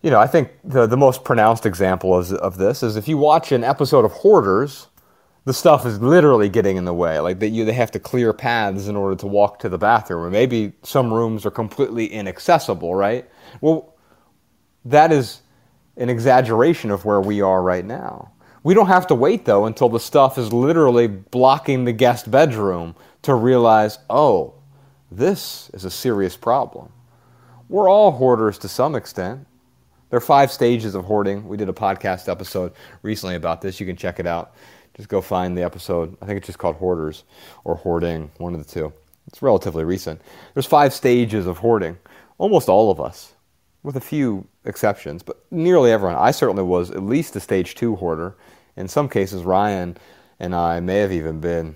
you 0.02 0.10
know, 0.10 0.20
I 0.20 0.28
think 0.28 0.52
the, 0.64 0.86
the 0.88 0.98
most 0.98 1.24
pronounced 1.24 1.66
example 1.66 2.18
of, 2.18 2.32
of 2.34 2.58
this 2.58 2.84
is 2.84 2.96
if 2.96 3.08
you 3.08 3.18
watch 3.18 3.52
an 3.52 3.64
episode 3.64 4.06
of 4.06 4.12
Hoarders, 4.12 4.88
the 5.46 5.54
stuff 5.54 5.86
is 5.86 6.00
literally 6.02 6.48
getting 6.48 6.78
in 6.78 6.86
the 6.86 6.94
way. 6.94 7.20
Like 7.20 7.40
that, 7.40 7.50
you 7.50 7.66
they 7.66 7.74
have 7.74 7.92
to 7.92 8.00
clear 8.00 8.34
paths 8.34 8.88
in 8.88 8.96
order 8.96 9.16
to 9.18 9.28
walk 9.28 9.60
to 9.60 9.70
the 9.70 9.78
bathroom, 9.78 10.24
or 10.24 10.30
maybe 10.30 10.74
some 10.84 11.14
rooms 11.14 11.46
are 11.46 11.52
completely 11.52 12.06
inaccessible. 12.06 12.96
Right? 12.96 13.30
Well, 13.62 13.96
that 14.86 15.12
is 15.12 15.42
an 15.98 16.10
exaggeration 16.10 16.92
of 16.92 17.04
where 17.04 17.20
we 17.20 17.42
are 17.42 17.62
right 17.62 17.86
now. 17.86 18.32
We 18.64 18.74
don't 18.74 18.88
have 18.88 19.08
to 19.08 19.16
wait 19.16 19.46
though 19.46 19.66
until 19.66 19.90
the 19.90 20.00
stuff 20.00 20.38
is 20.38 20.54
literally 20.54 21.08
blocking 21.08 21.86
the 21.86 21.94
guest 21.94 22.30
bedroom 22.30 22.96
to 23.24 23.34
realize, 23.34 24.00
oh, 24.10 24.54
this 25.12 25.70
is 25.74 25.86
a 25.86 25.92
serious 25.92 26.38
problem. 26.38 26.92
We're 27.68 27.90
all 27.90 28.12
hoarders 28.12 28.58
to 28.60 28.68
some 28.68 28.96
extent. 28.96 29.48
There 30.10 30.18
are 30.18 30.22
five 30.22 30.52
stages 30.52 30.96
of 30.96 31.06
hoarding. 31.06 31.48
We 31.48 31.58
did 31.58 31.70
a 31.70 31.74
podcast 31.74 32.30
episode 32.30 32.74
recently 33.04 33.36
about 33.36 33.62
this. 33.62 33.80
You 33.80 33.86
can 33.86 33.96
check 33.96 34.20
it 34.20 34.26
out. 34.26 34.54
Just 34.96 35.10
go 35.10 35.22
find 35.22 35.58
the 35.58 35.64
episode. 35.64 36.18
I 36.22 36.26
think 36.26 36.38
it's 36.38 36.48
just 36.48 36.60
called 36.60 36.78
Hoarders 36.78 37.24
or 37.64 37.76
Hoarding, 37.76 38.32
one 38.38 38.56
of 38.56 38.66
the 38.66 38.72
two. 38.72 38.92
It's 39.28 39.42
relatively 39.42 39.84
recent. 39.84 40.22
There's 40.54 40.66
five 40.66 40.94
stages 40.94 41.46
of 41.46 41.60
hoarding. 41.60 41.98
Almost 42.40 42.70
all 42.70 42.90
of 42.90 43.00
us, 43.00 43.34
with 43.84 43.96
a 43.96 44.02
few 44.02 44.48
exceptions, 44.66 45.22
but 45.22 45.46
nearly 45.52 45.92
everyone. 45.92 46.18
I 46.18 46.32
certainly 46.32 46.64
was 46.64 46.90
at 46.90 47.04
least 47.04 47.36
a 47.36 47.40
stage 47.40 47.76
two 47.76 47.96
hoarder. 47.96 48.36
In 48.76 48.88
some 48.88 49.08
cases, 49.10 49.44
Ryan 49.44 49.96
and 50.40 50.56
I 50.56 50.80
may 50.80 50.98
have 50.98 51.12
even 51.12 51.40
been 51.40 51.76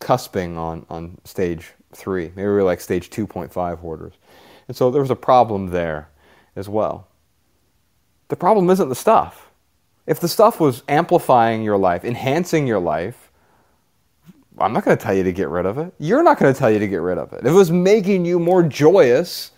cusping 0.00 0.56
on, 0.56 0.86
on 0.88 1.18
stage 1.24 1.72
three. 1.92 2.26
Maybe 2.36 2.42
we 2.42 2.54
were 2.54 2.62
like 2.62 2.80
stage 2.80 3.10
2.5 3.10 3.78
hoarders. 3.78 4.12
And 4.68 4.76
so 4.76 4.90
there 4.90 5.00
was 5.00 5.10
a 5.10 5.16
problem 5.16 5.68
there 5.68 6.08
as 6.54 6.68
well. 6.68 7.08
The 8.28 8.36
problem 8.36 8.68
isn't 8.70 8.88
the 8.88 8.94
stuff. 8.94 9.50
If 10.06 10.20
the 10.20 10.28
stuff 10.28 10.60
was 10.60 10.82
amplifying 10.88 11.62
your 11.62 11.76
life, 11.76 12.04
enhancing 12.04 12.66
your 12.66 12.78
life, 12.78 13.30
I'm 14.58 14.72
not 14.72 14.84
going 14.84 14.96
to 14.96 15.02
tell 15.02 15.14
you 15.14 15.24
to 15.24 15.32
get 15.32 15.48
rid 15.48 15.66
of 15.66 15.78
it. 15.78 15.92
You're 15.98 16.22
not 16.22 16.38
going 16.38 16.52
to 16.52 16.58
tell 16.58 16.70
you 16.70 16.78
to 16.78 16.88
get 16.88 17.02
rid 17.02 17.18
of 17.18 17.32
it. 17.32 17.40
If 17.40 17.46
it 17.46 17.52
was 17.52 17.70
making 17.70 18.24
you 18.24 18.38
more 18.38 18.62
joyous, 18.62 19.50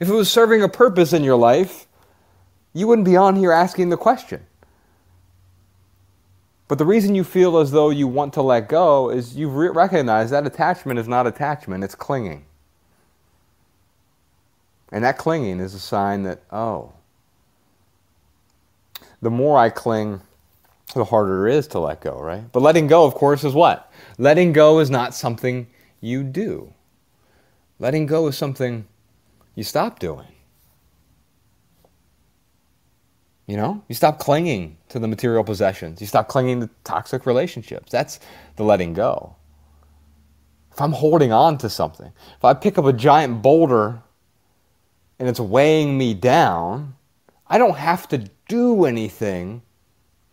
if 0.00 0.08
it 0.08 0.12
was 0.12 0.30
serving 0.30 0.62
a 0.62 0.68
purpose 0.68 1.12
in 1.12 1.24
your 1.24 1.36
life, 1.36 1.86
you 2.72 2.86
wouldn't 2.86 3.04
be 3.04 3.16
on 3.16 3.36
here 3.36 3.52
asking 3.52 3.90
the 3.90 3.96
question. 3.96 4.46
But 6.68 6.78
the 6.78 6.84
reason 6.84 7.14
you 7.14 7.22
feel 7.22 7.58
as 7.58 7.70
though 7.70 7.90
you 7.90 8.08
want 8.08 8.32
to 8.34 8.42
let 8.42 8.68
go 8.68 9.10
is 9.10 9.36
you 9.36 9.48
re- 9.48 9.68
recognize 9.68 10.30
that 10.30 10.46
attachment 10.46 10.98
is 10.98 11.06
not 11.06 11.26
attachment, 11.26 11.84
it's 11.84 11.94
clinging. 11.94 12.44
And 14.90 15.04
that 15.04 15.18
clinging 15.18 15.60
is 15.60 15.74
a 15.74 15.78
sign 15.78 16.24
that, 16.24 16.42
oh, 16.50 16.92
the 19.22 19.30
more 19.30 19.58
I 19.58 19.70
cling, 19.70 20.20
the 20.94 21.04
harder 21.04 21.48
it 21.48 21.54
is 21.54 21.66
to 21.68 21.78
let 21.78 22.00
go, 22.00 22.20
right? 22.20 22.44
But 22.52 22.62
letting 22.62 22.86
go, 22.86 23.04
of 23.04 23.14
course, 23.14 23.44
is 23.44 23.54
what? 23.54 23.92
Letting 24.18 24.52
go 24.52 24.78
is 24.78 24.90
not 24.90 25.14
something 25.14 25.66
you 26.00 26.22
do. 26.22 26.72
Letting 27.78 28.06
go 28.06 28.26
is 28.28 28.36
something 28.36 28.86
you 29.54 29.64
stop 29.64 29.98
doing. 29.98 30.28
You 33.46 33.56
know, 33.56 33.84
you 33.88 33.94
stop 33.94 34.18
clinging 34.18 34.76
to 34.88 34.98
the 34.98 35.06
material 35.06 35.44
possessions. 35.44 36.00
You 36.00 36.06
stop 36.06 36.26
clinging 36.26 36.60
to 36.60 36.70
toxic 36.82 37.26
relationships. 37.26 37.92
That's 37.92 38.18
the 38.56 38.64
letting 38.64 38.92
go. 38.92 39.36
If 40.72 40.80
I'm 40.80 40.92
holding 40.92 41.32
on 41.32 41.56
to 41.58 41.70
something, 41.70 42.12
if 42.36 42.44
I 42.44 42.54
pick 42.54 42.76
up 42.76 42.84
a 42.84 42.92
giant 42.92 43.42
boulder 43.42 44.02
and 45.18 45.28
it's 45.28 45.40
weighing 45.40 45.96
me 45.96 46.12
down, 46.12 46.95
I 47.48 47.58
don't 47.58 47.76
have 47.76 48.08
to 48.08 48.28
do 48.48 48.84
anything 48.84 49.62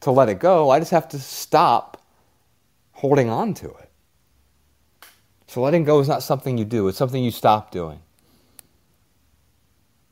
to 0.01 0.11
let 0.11 0.29
it 0.29 0.39
go. 0.39 0.69
I 0.69 0.79
just 0.79 0.91
have 0.91 1.07
to 1.09 1.19
stop 1.19 2.01
holding 2.91 3.29
on 3.29 3.53
to 3.55 3.67
it. 3.67 3.89
So 5.47 5.61
letting 5.61 5.83
go 5.83 5.99
is 5.99 6.07
not 6.07 6.23
something 6.23 6.57
you 6.57 6.65
do, 6.65 6.87
it's 6.87 6.97
something 6.97 7.23
you 7.23 7.31
stop 7.31 7.69
doing. 7.69 7.99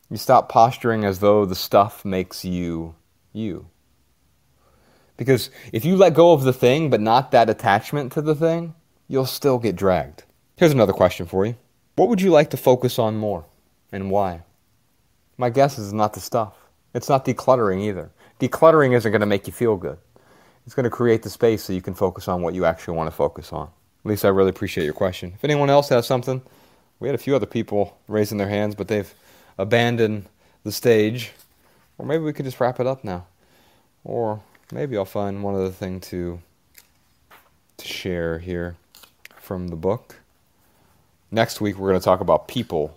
You 0.10 0.18
stop 0.18 0.50
posturing 0.50 1.04
as 1.04 1.20
though 1.20 1.46
the 1.46 1.56
stuff 1.56 2.06
makes 2.06 2.46
you 2.46 2.96
you. 3.34 3.68
Because 5.18 5.50
if 5.72 5.86
you 5.86 5.96
let 5.96 6.14
go 6.14 6.34
of 6.34 6.44
the 6.44 6.54
thing 6.54 6.90
but 6.90 7.02
not 7.02 7.32
that 7.32 7.50
attachment 7.50 8.12
to 8.14 8.22
the 8.22 8.36
thing, 8.36 8.76
you'll 9.08 9.26
still 9.26 9.58
get 9.58 9.76
dragged. 9.76 10.24
Here's 10.58 10.72
another 10.74 10.94
question 10.94 11.26
for 11.26 11.46
you 11.46 11.56
What 11.96 12.10
would 12.10 12.22
you 12.22 12.30
like 12.30 12.50
to 12.52 12.58
focus 12.58 13.00
on 13.00 13.18
more 13.18 13.46
and 13.92 14.12
why? 14.12 14.44
My 15.38 15.50
guess 15.50 15.80
is 15.80 15.92
not 15.92 16.14
the 16.14 16.20
stuff. 16.20 16.61
It's 16.94 17.10
not 17.10 17.26
decluttering 17.26 17.82
either. 17.82 18.12
Decluttering 18.40 18.94
isn't 18.96 19.12
going 19.12 19.22
to 19.22 19.26
make 19.26 19.48
you 19.48 19.54
feel 19.54 19.78
good. 19.78 19.98
It's 20.66 20.76
going 20.76 20.84
to 20.84 20.90
create 20.90 21.24
the 21.24 21.30
space 21.30 21.64
so 21.64 21.74
you 21.74 21.82
can 21.82 21.94
focus 21.94 22.28
on 22.28 22.42
what 22.42 22.54
you 22.54 22.66
actually 22.66 22.98
want 22.98 23.08
to 23.08 23.16
focus 23.16 23.52
on. 23.52 23.68
At 24.04 24.10
least 24.10 24.26
I 24.26 24.30
really 24.30 24.50
appreciate 24.50 24.86
your 24.86 24.94
question. 24.94 25.34
If 25.36 25.44
anyone 25.44 25.70
else 25.70 25.90
has 25.90 26.08
something, 26.08 26.42
we 27.00 27.08
had 27.08 27.16
a 27.16 27.20
few 27.20 27.36
other 27.36 27.46
people 27.46 27.98
raising 28.08 28.38
their 28.38 28.50
hands, 28.50 28.76
but 28.76 28.88
they've 28.88 29.14
abandoned 29.58 30.28
the 30.64 30.72
stage. 30.72 31.32
Or 31.98 32.06
maybe 32.06 32.24
we 32.24 32.34
could 32.34 32.46
just 32.46 32.60
wrap 32.60 32.80
it 32.80 32.88
up 32.88 33.04
now. 33.04 33.26
Or 34.04 34.42
maybe 34.72 34.98
I'll 34.98 35.06
find 35.06 35.44
one 35.44 35.56
other 35.56 35.72
thing 35.72 36.00
to 36.02 36.42
to 37.78 37.88
share 37.88 38.38
here 38.40 38.76
from 39.38 39.70
the 39.70 39.76
book. 39.76 40.18
Next 41.32 41.62
week 41.62 41.78
we're 41.78 41.90
going 41.90 42.00
to 42.00 42.06
talk 42.06 42.22
about 42.22 42.48
people, 42.48 42.96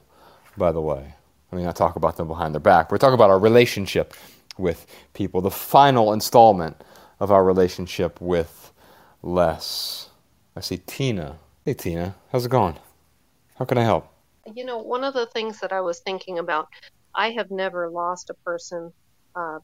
by 0.56 0.72
the 0.72 0.80
way. 0.80 1.14
I 1.54 1.56
mean, 1.56 1.66
not 1.66 1.76
talk 1.76 1.94
about 1.94 2.16
them 2.16 2.26
behind 2.26 2.52
their 2.52 2.60
back. 2.60 2.90
We're 2.90 2.98
talking 2.98 3.14
about 3.14 3.30
our 3.30 3.38
relationship 3.38 4.12
with 4.58 4.86
people, 5.12 5.40
the 5.40 5.52
final 5.52 6.12
installment 6.12 6.82
of 7.20 7.30
our 7.30 7.44
relationship 7.44 8.20
with 8.20 8.72
less. 9.22 10.10
I 10.56 10.60
see 10.60 10.78
Tina. 10.78 11.38
Hey, 11.64 11.74
Tina, 11.74 12.16
how's 12.32 12.44
it 12.44 12.48
going? 12.48 12.74
How 13.56 13.64
can 13.66 13.78
I 13.78 13.84
help? 13.84 14.12
You 14.52 14.64
know, 14.64 14.78
one 14.78 15.04
of 15.04 15.14
the 15.14 15.26
things 15.26 15.60
that 15.60 15.72
I 15.72 15.80
was 15.80 16.00
thinking 16.00 16.40
about, 16.40 16.66
I 17.14 17.30
have 17.30 17.52
never 17.52 17.88
lost 17.88 18.30
a 18.30 18.34
person 18.34 18.92
uh, 19.36 19.60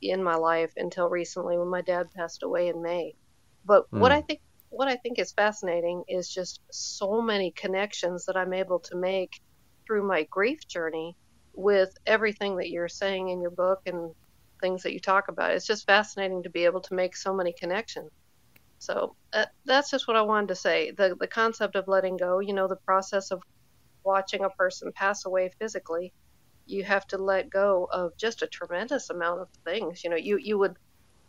in 0.00 0.22
my 0.22 0.36
life 0.36 0.72
until 0.76 1.08
recently 1.08 1.58
when 1.58 1.66
my 1.66 1.80
dad 1.82 2.14
passed 2.14 2.44
away 2.44 2.68
in 2.68 2.80
May. 2.80 3.16
But 3.64 3.90
mm. 3.90 3.98
what. 3.98 4.12
I 4.12 4.20
think 4.20 4.40
what 4.70 4.86
I 4.86 4.96
think 4.96 5.18
is 5.18 5.32
fascinating 5.32 6.04
is 6.08 6.28
just 6.28 6.60
so 6.70 7.20
many 7.20 7.50
connections 7.52 8.24
that 8.26 8.36
I'm 8.36 8.52
able 8.52 8.78
to 8.80 8.96
make 8.96 9.40
through 9.84 10.06
my 10.06 10.24
grief 10.24 10.66
journey 10.66 11.16
with 11.54 11.96
everything 12.06 12.56
that 12.56 12.70
you're 12.70 12.88
saying 12.88 13.28
in 13.28 13.40
your 13.40 13.50
book 13.50 13.82
and 13.86 14.14
things 14.60 14.82
that 14.82 14.92
you 14.92 15.00
talk 15.00 15.28
about. 15.28 15.52
It's 15.52 15.66
just 15.66 15.86
fascinating 15.86 16.42
to 16.42 16.50
be 16.50 16.64
able 16.64 16.80
to 16.82 16.94
make 16.94 17.16
so 17.16 17.34
many 17.34 17.52
connections. 17.52 18.10
So 18.78 19.14
uh, 19.32 19.46
that's 19.64 19.90
just 19.90 20.08
what 20.08 20.16
I 20.16 20.22
wanted 20.22 20.48
to 20.48 20.54
say. 20.56 20.90
The 20.90 21.16
the 21.18 21.26
concept 21.26 21.76
of 21.76 21.88
letting 21.88 22.16
go, 22.16 22.40
you 22.40 22.52
know, 22.52 22.68
the 22.68 22.76
process 22.76 23.30
of 23.30 23.42
watching 24.04 24.44
a 24.44 24.50
person 24.50 24.92
pass 24.92 25.24
away 25.24 25.50
physically, 25.58 26.12
you 26.66 26.84
have 26.84 27.06
to 27.08 27.18
let 27.18 27.50
go 27.50 27.88
of 27.92 28.16
just 28.16 28.42
a 28.42 28.46
tremendous 28.46 29.10
amount 29.10 29.40
of 29.40 29.48
things. 29.64 30.04
You 30.04 30.10
know, 30.10 30.16
you 30.16 30.38
you 30.38 30.58
would 30.58 30.76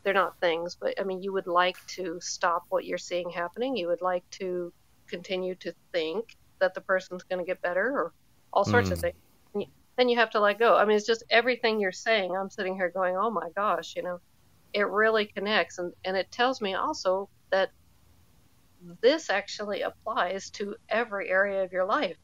they're 0.04 0.14
not 0.14 0.40
things, 0.40 0.78
but 0.80 1.00
I 1.00 1.04
mean, 1.04 1.24
you 1.24 1.34
would 1.34 1.48
like 1.48 1.78
to 1.88 2.20
stop 2.22 2.66
what 2.70 2.86
you're 2.86 2.98
seeing 2.98 3.30
happening. 3.30 3.76
You 3.76 3.88
would 3.88 4.02
like 4.02 4.30
to 4.32 4.72
continue 5.08 5.56
to 5.56 5.74
think 5.92 6.36
that 6.60 6.74
the 6.74 6.82
person's 6.82 7.24
going 7.24 7.40
to 7.40 7.46
get 7.46 7.62
better 7.62 7.92
or 7.92 8.14
all 8.54 8.66
sorts 8.66 8.90
mm. 8.90 8.94
of 8.94 9.00
things. 9.00 9.16
Then 9.98 10.10
you 10.10 10.18
have 10.18 10.32
to 10.32 10.40
let 10.40 10.60
go. 10.60 10.76
I 10.76 10.86
mean, 10.86 10.98
it's 10.98 11.06
just 11.06 11.24
everything 11.30 11.80
you're 11.80 11.92
saying. 11.92 12.36
I'm 12.36 12.50
sitting 12.50 12.76
here 12.76 12.90
going, 12.90 13.16
oh 13.16 13.32
my 13.32 13.50
gosh, 13.56 13.96
you 13.96 14.04
know, 14.04 14.20
it 14.74 14.88
really 14.88 15.26
connects. 15.26 15.78
And, 15.78 15.94
and 16.04 16.18
it 16.18 16.32
tells 16.32 16.62
me 16.62 16.74
also 16.74 17.30
that 17.52 17.72
this 19.02 19.30
actually 19.30 19.82
applies 19.82 20.50
to 20.52 20.76
every 20.90 21.30
area 21.30 21.64
of 21.64 21.72
your 21.72 21.86
life. 21.86 22.18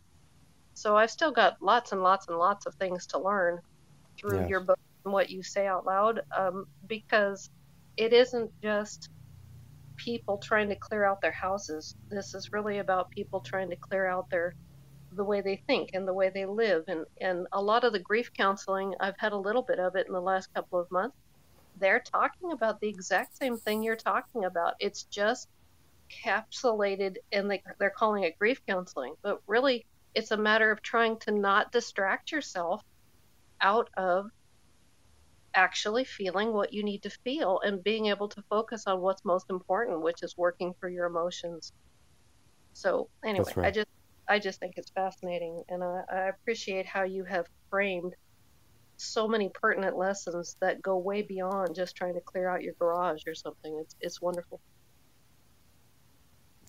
So 0.74 0.98
I've 0.98 1.12
still 1.12 1.32
got 1.32 1.62
lots 1.62 1.92
and 1.92 2.04
lots 2.04 2.28
and 2.28 2.38
lots 2.38 2.66
of 2.66 2.76
things 2.76 3.08
to 3.08 3.20
learn 3.20 3.60
through 4.18 4.42
yes. 4.42 4.50
your 4.50 4.60
book 4.62 4.80
and 5.06 5.14
what 5.14 5.30
you 5.30 5.44
say 5.44 5.68
out 5.68 5.86
loud 5.86 6.22
um, 6.38 6.68
because 6.88 7.50
it 7.98 8.14
isn't 8.14 8.52
just 8.62 9.10
people 9.96 10.38
trying 10.38 10.70
to 10.70 10.76
clear 10.76 11.06
out 11.06 11.22
their 11.22 11.32
houses. 11.32 11.96
This 12.10 12.34
is 12.34 12.52
really 12.52 12.80
about 12.80 13.12
people 13.12 13.40
trying 13.40 13.70
to 13.70 13.76
clear 13.76 14.08
out 14.08 14.30
their 14.30 14.56
the 15.14 15.24
way 15.24 15.42
they 15.42 15.62
think 15.68 15.92
and 15.94 16.08
the 16.08 16.14
way 16.14 16.30
they 16.30 16.46
live 16.46 16.86
and 16.88 17.06
and 17.20 17.46
a 17.52 17.62
lot 17.62 17.84
of 17.84 17.92
the 17.92 18.00
grief 18.00 18.32
counseling 18.34 18.94
I've 19.00 19.18
had 19.18 19.34
a 19.34 19.38
little 19.38 19.62
bit 19.62 19.80
of 19.80 19.96
it 19.96 20.08
in 20.08 20.14
the 20.14 20.22
last 20.22 20.54
couple 20.54 20.80
of 20.80 20.90
months 20.90 21.18
they're 21.82 22.00
talking 22.00 22.52
about 22.52 22.80
the 22.80 22.88
exact 22.88 23.38
same 23.38 23.58
thing 23.58 23.84
you're 23.84 23.96
talking 23.96 24.46
about. 24.46 24.76
It's 24.80 25.04
just 25.04 25.48
capsulated 26.10 27.18
and 27.32 27.50
they, 27.50 27.64
they're 27.80 27.90
calling 27.90 28.24
it 28.24 28.38
grief 28.38 28.62
counseling. 28.68 29.16
But 29.22 29.42
really, 29.48 29.86
it's 30.14 30.32
a 30.32 30.38
matter 30.38 30.72
of 30.72 30.82
trying 30.82 31.18
to 31.20 31.32
not 31.32 31.72
distract 31.72 32.32
yourself 32.32 32.84
out 33.62 33.90
of 33.98 34.30
actually 35.54 36.06
feeling 36.06 36.54
what 36.54 36.74
you 36.74 36.84
need 36.84 37.04
to 37.04 37.10
feel 37.10 37.60
and 37.64 37.84
being 37.84 38.08
able 38.08 38.30
to 38.30 38.42
focus 38.50 38.84
on 38.88 39.02
what's 39.02 39.26
most 39.26 39.50
important, 39.50 40.02
which 40.02 40.24
is 40.24 40.38
working 40.38 40.74
for 40.80 40.90
your 40.90 41.06
emotions. 41.06 41.74
So 42.74 43.10
anyway, 43.24 43.52
right. 43.56 43.68
I 43.68 43.72
just 43.72 43.88
I 44.32 44.40
just 44.40 44.62
think 44.62 44.76
it's 44.78 44.90
fascinating, 44.92 45.62
and 45.68 45.84
I, 45.84 46.04
I 46.10 46.20
appreciate 46.30 46.86
how 46.86 47.04
you 47.04 47.26
have 47.26 47.48
framed 47.70 48.16
so 48.96 49.28
many 49.28 49.50
pertinent 49.50 49.98
lessons 49.98 50.56
that 50.62 50.82
go 50.82 50.98
way 50.98 51.22
beyond 51.22 51.76
just 51.76 51.98
trying 51.98 52.14
to 52.14 52.22
clear 52.22 52.48
out 52.48 52.62
your 52.62 52.74
garage 52.80 53.24
or 53.28 53.36
something. 53.36 53.78
It's 53.82 53.94
it's 54.00 54.22
wonderful. 54.22 54.62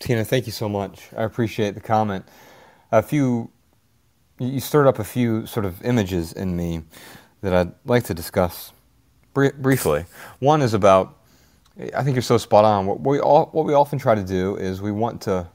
Tina, 0.01 0.25
thank 0.25 0.47
you 0.47 0.53
so 0.53 0.69
much. 0.69 1.09
I 1.17 1.23
appreciate 1.23 1.75
the 1.75 1.81
comment. 1.81 2.25
A 2.91 3.01
few, 3.01 3.53
you 4.41 4.59
stirred 4.59 4.89
up 4.89 4.99
a 4.99 5.05
few 5.05 5.47
sort 5.47 5.65
of 5.65 5.81
images 5.85 6.33
in 6.33 6.57
me 6.57 6.83
that 7.43 7.53
I'd 7.55 7.73
like 7.85 8.03
to 8.05 8.15
discuss 8.15 8.73
br- 9.35 9.57
briefly. 9.57 10.07
One 10.41 10.63
is 10.63 10.75
about, 10.75 11.17
I 11.95 12.03
think 12.03 12.17
you're 12.17 12.23
so 12.23 12.39
spot 12.39 12.65
on. 12.65 12.87
What 12.87 13.01
we 13.03 13.21
all, 13.21 13.51
what 13.53 13.67
we 13.67 13.75
often 13.75 14.01
try 14.01 14.17
to 14.17 14.25
do 14.25 14.57
is 14.57 14.83
we 14.83 14.91
want 14.91 15.21
to 15.23 15.47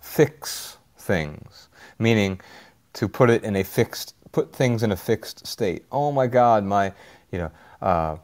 fix 0.00 0.78
things, 1.02 1.68
meaning 1.98 2.40
to 2.94 3.08
put 3.08 3.30
it 3.30 3.44
in 3.44 3.56
a 3.56 3.64
fixed 3.64 4.14
put 4.32 4.54
things 4.54 4.82
in 4.82 4.90
a 4.90 4.96
fixed 4.96 5.46
state. 5.46 5.84
Oh 5.92 6.10
my 6.10 6.26
God, 6.26 6.64
my, 6.64 6.92
you 7.30 7.38
know, 7.38 7.50
uh, 7.80 8.16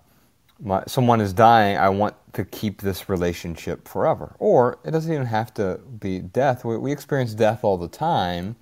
my, 0.60 0.82
someone 0.86 1.20
is 1.20 1.32
dying. 1.32 1.76
I 1.76 1.90
want 1.90 2.14
to 2.32 2.44
keep 2.44 2.80
this 2.80 3.08
relationship 3.08 3.86
forever. 3.86 4.34
Or 4.38 4.78
it 4.84 4.90
doesn't 4.90 5.12
even 5.12 5.26
have 5.26 5.54
to 5.54 5.80
be 6.00 6.18
death. 6.18 6.64
We, 6.64 6.78
we 6.78 6.92
experience 6.92 7.34
death 7.34 7.62
all 7.62 7.76
the 7.76 7.88
time. 7.88 8.56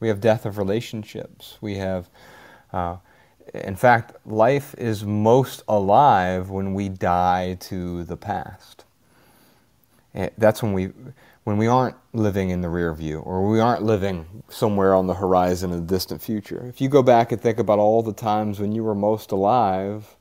We 0.00 0.08
have 0.08 0.20
death 0.20 0.46
of 0.46 0.56
relationships. 0.56 1.58
We 1.60 1.76
have, 1.76 2.08
uh, 2.72 2.96
in 3.52 3.76
fact, 3.76 4.14
life 4.24 4.74
is 4.78 5.04
most 5.04 5.62
alive 5.68 6.50
when 6.50 6.74
we 6.74 6.88
die 6.88 7.54
to 7.60 8.04
the 8.04 8.16
past. 8.16 8.84
And 10.14 10.30
that's 10.38 10.62
when 10.62 10.72
we 10.72 10.92
when 11.44 11.58
we 11.58 11.66
aren't 11.66 11.96
living 12.14 12.50
in 12.50 12.62
the 12.62 12.68
rear 12.68 12.92
view 12.94 13.18
or 13.20 13.48
we 13.48 13.60
aren't 13.60 13.82
living 13.82 14.42
somewhere 14.48 14.94
on 14.94 15.06
the 15.06 15.14
horizon 15.14 15.70
in 15.70 15.80
the 15.80 15.94
distant 15.94 16.20
future. 16.20 16.66
If 16.66 16.80
you 16.80 16.88
go 16.88 17.02
back 17.02 17.32
and 17.32 17.40
think 17.40 17.58
about 17.58 17.78
all 17.78 18.02
the 18.02 18.14
times 18.14 18.58
when 18.58 18.72
you 18.72 18.82
were 18.82 18.94
most 18.94 19.30
alive, 19.30 20.16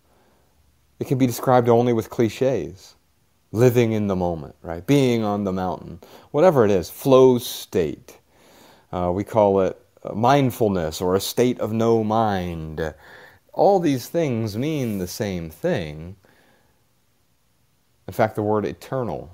it 0.99 1.07
can 1.07 1.17
be 1.17 1.25
described 1.25 1.69
only 1.69 1.93
with 1.93 2.09
cliches. 2.09 2.95
Living 3.51 3.91
in 3.91 4.07
the 4.07 4.15
moment, 4.15 4.55
right? 4.63 4.85
Being 4.85 5.23
on 5.23 5.43
the 5.43 5.53
mountain, 5.53 5.99
whatever 6.31 6.65
it 6.65 6.71
is, 6.71 6.89
flow 6.89 7.37
state. 7.37 8.17
Uh, 8.91 9.11
we 9.13 9.23
call 9.23 9.61
it 9.61 9.79
mindfulness 10.13 10.99
or 11.01 11.15
a 11.15 11.19
state 11.19 11.59
of 11.59 11.71
no 11.71 12.03
mind. 12.03 12.93
All 13.53 13.79
these 13.79 14.09
things 14.09 14.57
mean 14.57 14.97
the 14.97 15.07
same 15.07 15.51
thing. 15.51 16.15
In 18.07 18.13
fact, 18.13 18.35
the 18.35 18.41
word 18.41 18.65
eternal 18.65 19.31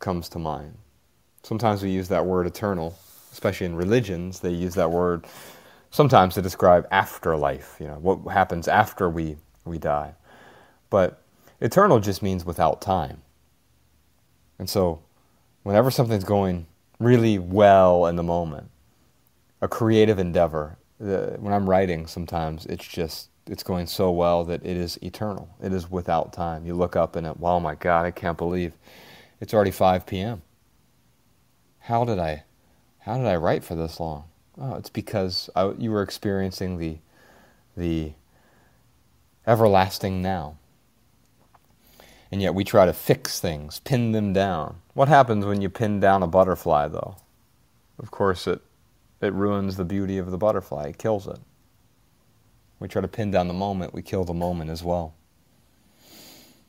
comes 0.00 0.28
to 0.30 0.38
mind. 0.38 0.76
Sometimes 1.42 1.82
we 1.82 1.90
use 1.90 2.08
that 2.08 2.26
word 2.26 2.46
eternal, 2.46 2.98
especially 3.32 3.66
in 3.66 3.76
religions. 3.76 4.40
They 4.40 4.50
use 4.50 4.74
that 4.74 4.90
word 4.90 5.26
sometimes 5.90 6.34
to 6.34 6.42
describe 6.42 6.86
afterlife, 6.90 7.76
you 7.80 7.86
know, 7.86 7.98
what 8.00 8.32
happens 8.32 8.68
after 8.68 9.08
we, 9.08 9.36
we 9.64 9.78
die. 9.78 10.14
But 10.90 11.22
eternal 11.60 12.00
just 12.00 12.22
means 12.22 12.44
without 12.44 12.80
time. 12.80 13.22
And 14.58 14.68
so, 14.68 15.02
whenever 15.62 15.90
something's 15.90 16.24
going 16.24 16.66
really 16.98 17.38
well 17.38 18.06
in 18.06 18.16
the 18.16 18.22
moment, 18.22 18.70
a 19.60 19.68
creative 19.68 20.18
endeavor, 20.18 20.78
the, 20.98 21.36
when 21.38 21.52
I'm 21.52 21.68
writing, 21.68 22.06
sometimes 22.06 22.66
it's 22.66 22.86
just 22.86 23.30
it's 23.46 23.62
going 23.62 23.86
so 23.86 24.10
well 24.10 24.44
that 24.44 24.64
it 24.64 24.76
is 24.76 24.98
eternal. 25.02 25.48
It 25.62 25.72
is 25.72 25.90
without 25.90 26.32
time. 26.32 26.66
You 26.66 26.74
look 26.74 26.96
up 26.96 27.16
and 27.16 27.26
it, 27.26 27.38
wow, 27.38 27.58
my 27.58 27.74
God, 27.76 28.04
I 28.04 28.10
can't 28.10 28.36
believe 28.36 28.74
it's 29.40 29.54
already 29.54 29.70
5 29.70 30.06
p.m. 30.06 30.42
How 31.80 32.04
did 32.04 32.18
I 32.18 32.44
how 33.00 33.16
did 33.16 33.26
I 33.26 33.36
write 33.36 33.64
for 33.64 33.74
this 33.74 33.98
long? 33.98 34.24
Oh, 34.60 34.74
it's 34.74 34.90
because 34.90 35.48
I, 35.56 35.72
you 35.78 35.90
were 35.90 36.02
experiencing 36.02 36.78
the 36.78 36.98
the 37.76 38.12
everlasting 39.46 40.20
now. 40.20 40.58
And 42.30 42.42
yet 42.42 42.54
we 42.54 42.64
try 42.64 42.84
to 42.84 42.92
fix 42.92 43.40
things, 43.40 43.78
pin 43.78 44.12
them 44.12 44.34
down. 44.34 44.82
What 44.92 45.08
happens 45.08 45.46
when 45.46 45.62
you 45.62 45.70
pin 45.70 46.00
down 46.00 46.22
a 46.22 46.26
butterfly 46.26 46.88
though? 46.88 47.16
Of 47.98 48.10
course 48.10 48.46
it 48.46 48.60
it 49.20 49.32
ruins 49.32 49.76
the 49.76 49.84
beauty 49.84 50.18
of 50.18 50.30
the 50.30 50.38
butterfly. 50.38 50.88
It 50.88 50.98
kills 50.98 51.26
it. 51.26 51.38
We 52.78 52.88
try 52.88 53.02
to 53.02 53.08
pin 53.08 53.30
down 53.30 53.48
the 53.48 53.54
moment, 53.54 53.94
we 53.94 54.02
kill 54.02 54.24
the 54.24 54.34
moment 54.34 54.70
as 54.70 54.84
well. 54.84 55.14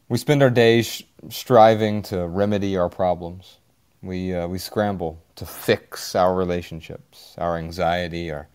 We 0.09 0.17
spend 0.17 0.41
our 0.41 0.49
days 0.49 1.03
striving 1.29 2.01
to 2.03 2.27
remedy 2.27 2.75
our 2.75 2.89
problems. 2.89 3.59
We, 4.01 4.33
uh, 4.33 4.47
we 4.47 4.57
scramble 4.57 5.21
to 5.35 5.45
fix 5.45 6.15
our 6.15 6.33
relationships, 6.33 7.35
our 7.37 7.57
anxiety, 7.57 8.31
our 8.31 8.47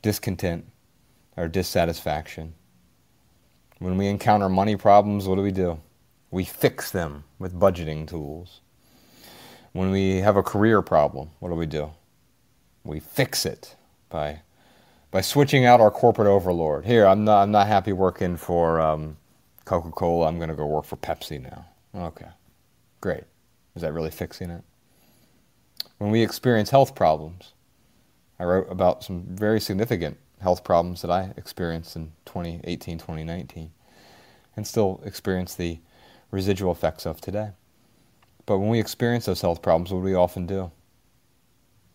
discontent, 0.00 0.64
our 1.36 1.48
dissatisfaction. 1.48 2.54
When 3.78 3.98
we 3.98 4.06
encounter 4.06 4.48
money 4.48 4.74
problems, 4.76 5.28
what 5.28 5.34
do 5.34 5.42
we 5.42 5.52
do? 5.52 5.78
We 6.30 6.44
fix 6.44 6.90
them 6.90 7.24
with 7.38 7.60
budgeting 7.60 8.08
tools. 8.08 8.62
When 9.72 9.90
we 9.90 10.20
have 10.20 10.36
a 10.36 10.42
career 10.42 10.80
problem, 10.80 11.28
what 11.40 11.50
do 11.50 11.56
we 11.56 11.66
do? 11.66 11.90
We 12.84 13.00
fix 13.00 13.44
it 13.44 13.76
by, 14.08 14.40
by 15.10 15.20
switching 15.20 15.66
out 15.66 15.82
our 15.82 15.90
corporate 15.90 16.28
overlord. 16.28 16.86
Here, 16.86 17.06
I'm 17.06 17.24
not, 17.24 17.42
I'm 17.42 17.50
not 17.50 17.66
happy 17.66 17.92
working 17.92 18.38
for 18.38 18.80
um, 18.80 19.18
Coca 19.66 19.90
Cola, 19.90 20.28
I'm 20.28 20.36
going 20.36 20.48
to 20.48 20.54
go 20.54 20.64
work 20.64 20.84
for 20.84 20.96
Pepsi 20.96 21.42
now. 21.42 21.66
Okay, 21.94 22.28
great. 23.00 23.24
Is 23.74 23.82
that 23.82 23.92
really 23.92 24.12
fixing 24.12 24.48
it? 24.48 24.62
When 25.98 26.12
we 26.12 26.22
experience 26.22 26.70
health 26.70 26.94
problems, 26.94 27.52
I 28.38 28.44
wrote 28.44 28.70
about 28.70 29.02
some 29.02 29.24
very 29.28 29.60
significant 29.60 30.18
health 30.40 30.62
problems 30.62 31.02
that 31.02 31.10
I 31.10 31.32
experienced 31.36 31.96
in 31.96 32.12
2018, 32.26 32.98
2019, 32.98 33.72
and 34.54 34.66
still 34.66 35.00
experience 35.04 35.56
the 35.56 35.80
residual 36.30 36.70
effects 36.70 37.04
of 37.04 37.20
today. 37.20 37.50
But 38.46 38.58
when 38.58 38.68
we 38.68 38.78
experience 38.78 39.24
those 39.24 39.40
health 39.40 39.62
problems, 39.62 39.90
what 39.90 39.98
do 39.98 40.04
we 40.04 40.14
often 40.14 40.46
do? 40.46 40.70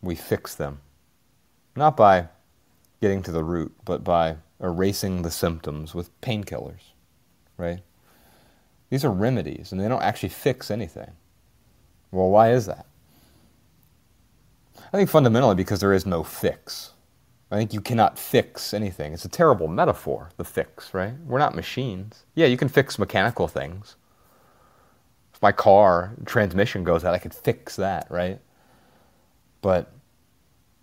We 0.02 0.16
fix 0.16 0.56
them. 0.56 0.82
Not 1.78 1.96
by 1.96 2.28
getting 3.00 3.24
to 3.24 3.32
the 3.32 3.46
root, 3.46 3.74
but 3.86 4.04
by 4.04 4.38
erasing 4.60 5.22
the 5.22 5.32
symptoms 5.32 5.96
with 5.96 6.20
painkillers 6.20 6.91
right? 7.62 7.80
These 8.90 9.06
are 9.06 9.12
remedies, 9.12 9.72
and 9.72 9.80
they 9.80 9.88
don't 9.88 10.02
actually 10.02 10.30
fix 10.30 10.70
anything. 10.70 11.12
Well, 12.12 12.30
why 12.30 12.52
is 12.52 12.66
that? 12.66 12.86
I 14.78 14.98
think 14.98 15.10
fundamentally 15.10 15.56
because 15.56 15.80
there 15.80 15.94
is 15.94 16.06
no 16.06 16.24
fix. 16.24 16.92
I 17.52 17.58
think 17.58 17.74
you 17.74 17.82
cannot 17.82 18.18
fix 18.18 18.74
anything. 18.74 19.14
It's 19.14 19.26
a 19.26 19.30
terrible 19.30 19.68
metaphor, 19.68 20.30
the 20.38 20.44
fix, 20.44 20.94
right? 20.94 21.14
We're 21.26 21.40
not 21.40 21.56
machines. 21.56 22.26
Yeah, 22.36 22.48
you 22.48 22.58
can 22.58 22.68
fix 22.68 23.00
mechanical 23.00 23.48
things. 23.48 23.96
If 25.34 25.42
my 25.42 25.52
car 25.52 26.14
transmission 26.26 26.84
goes 26.84 27.06
out, 27.06 27.14
I 27.14 27.20
could 27.20 27.34
fix 27.34 27.76
that, 27.78 28.08
right? 28.10 28.40
But 29.62 29.94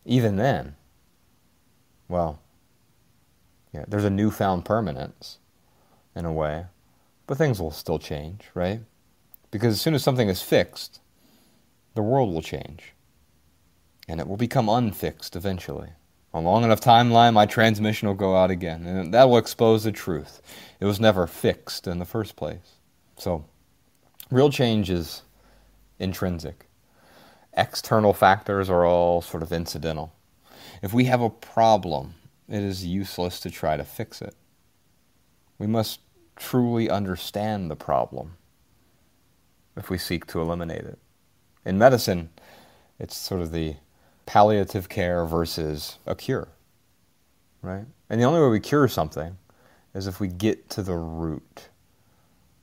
even 0.04 0.36
then, 0.36 0.76
well, 2.08 2.40
yeah, 3.72 3.84
there's 3.88 4.04
a 4.04 4.10
newfound 4.10 4.64
permanence 4.64 5.38
in 6.18 6.24
a 6.24 6.32
way, 6.32 6.66
but 7.26 7.38
things 7.38 7.60
will 7.60 7.70
still 7.70 7.98
change, 7.98 8.42
right? 8.52 8.80
Because 9.50 9.74
as 9.74 9.80
soon 9.80 9.94
as 9.94 10.02
something 10.02 10.28
is 10.28 10.42
fixed, 10.42 11.00
the 11.94 12.02
world 12.02 12.34
will 12.34 12.42
change. 12.42 12.92
And 14.08 14.20
it 14.20 14.26
will 14.26 14.36
become 14.36 14.68
unfixed 14.68 15.36
eventually. 15.36 15.90
On 16.34 16.44
long 16.44 16.64
enough 16.64 16.80
timeline, 16.80 17.34
my 17.34 17.46
transmission 17.46 18.08
will 18.08 18.14
go 18.14 18.36
out 18.36 18.50
again, 18.50 18.84
and 18.84 19.14
that 19.14 19.28
will 19.28 19.38
expose 19.38 19.84
the 19.84 19.92
truth. 19.92 20.42
It 20.80 20.84
was 20.84 21.00
never 21.00 21.26
fixed 21.26 21.86
in 21.86 21.98
the 21.98 22.04
first 22.04 22.36
place. 22.36 22.76
So, 23.16 23.44
real 24.30 24.50
change 24.50 24.90
is 24.90 25.22
intrinsic. 25.98 26.66
External 27.54 28.12
factors 28.12 28.68
are 28.68 28.84
all 28.84 29.22
sort 29.22 29.42
of 29.42 29.52
incidental. 29.52 30.12
If 30.82 30.92
we 30.92 31.04
have 31.04 31.22
a 31.22 31.30
problem, 31.30 32.14
it 32.48 32.62
is 32.62 32.84
useless 32.84 33.40
to 33.40 33.50
try 33.50 33.76
to 33.76 33.84
fix 33.84 34.20
it. 34.20 34.34
We 35.58 35.66
must 35.66 36.00
truly 36.38 36.88
understand 36.88 37.70
the 37.70 37.76
problem 37.76 38.36
if 39.76 39.90
we 39.90 39.98
seek 39.98 40.26
to 40.26 40.40
eliminate 40.40 40.84
it. 40.84 40.98
In 41.64 41.78
medicine, 41.78 42.30
it's 42.98 43.16
sort 43.16 43.42
of 43.42 43.52
the 43.52 43.76
palliative 44.26 44.88
care 44.88 45.24
versus 45.24 45.98
a 46.06 46.14
cure, 46.14 46.48
right? 47.62 47.84
And 48.10 48.20
the 48.20 48.24
only 48.24 48.40
way 48.40 48.48
we 48.48 48.60
cure 48.60 48.88
something 48.88 49.36
is 49.94 50.06
if 50.06 50.20
we 50.20 50.28
get 50.28 50.68
to 50.70 50.82
the 50.82 50.96
root 50.96 51.68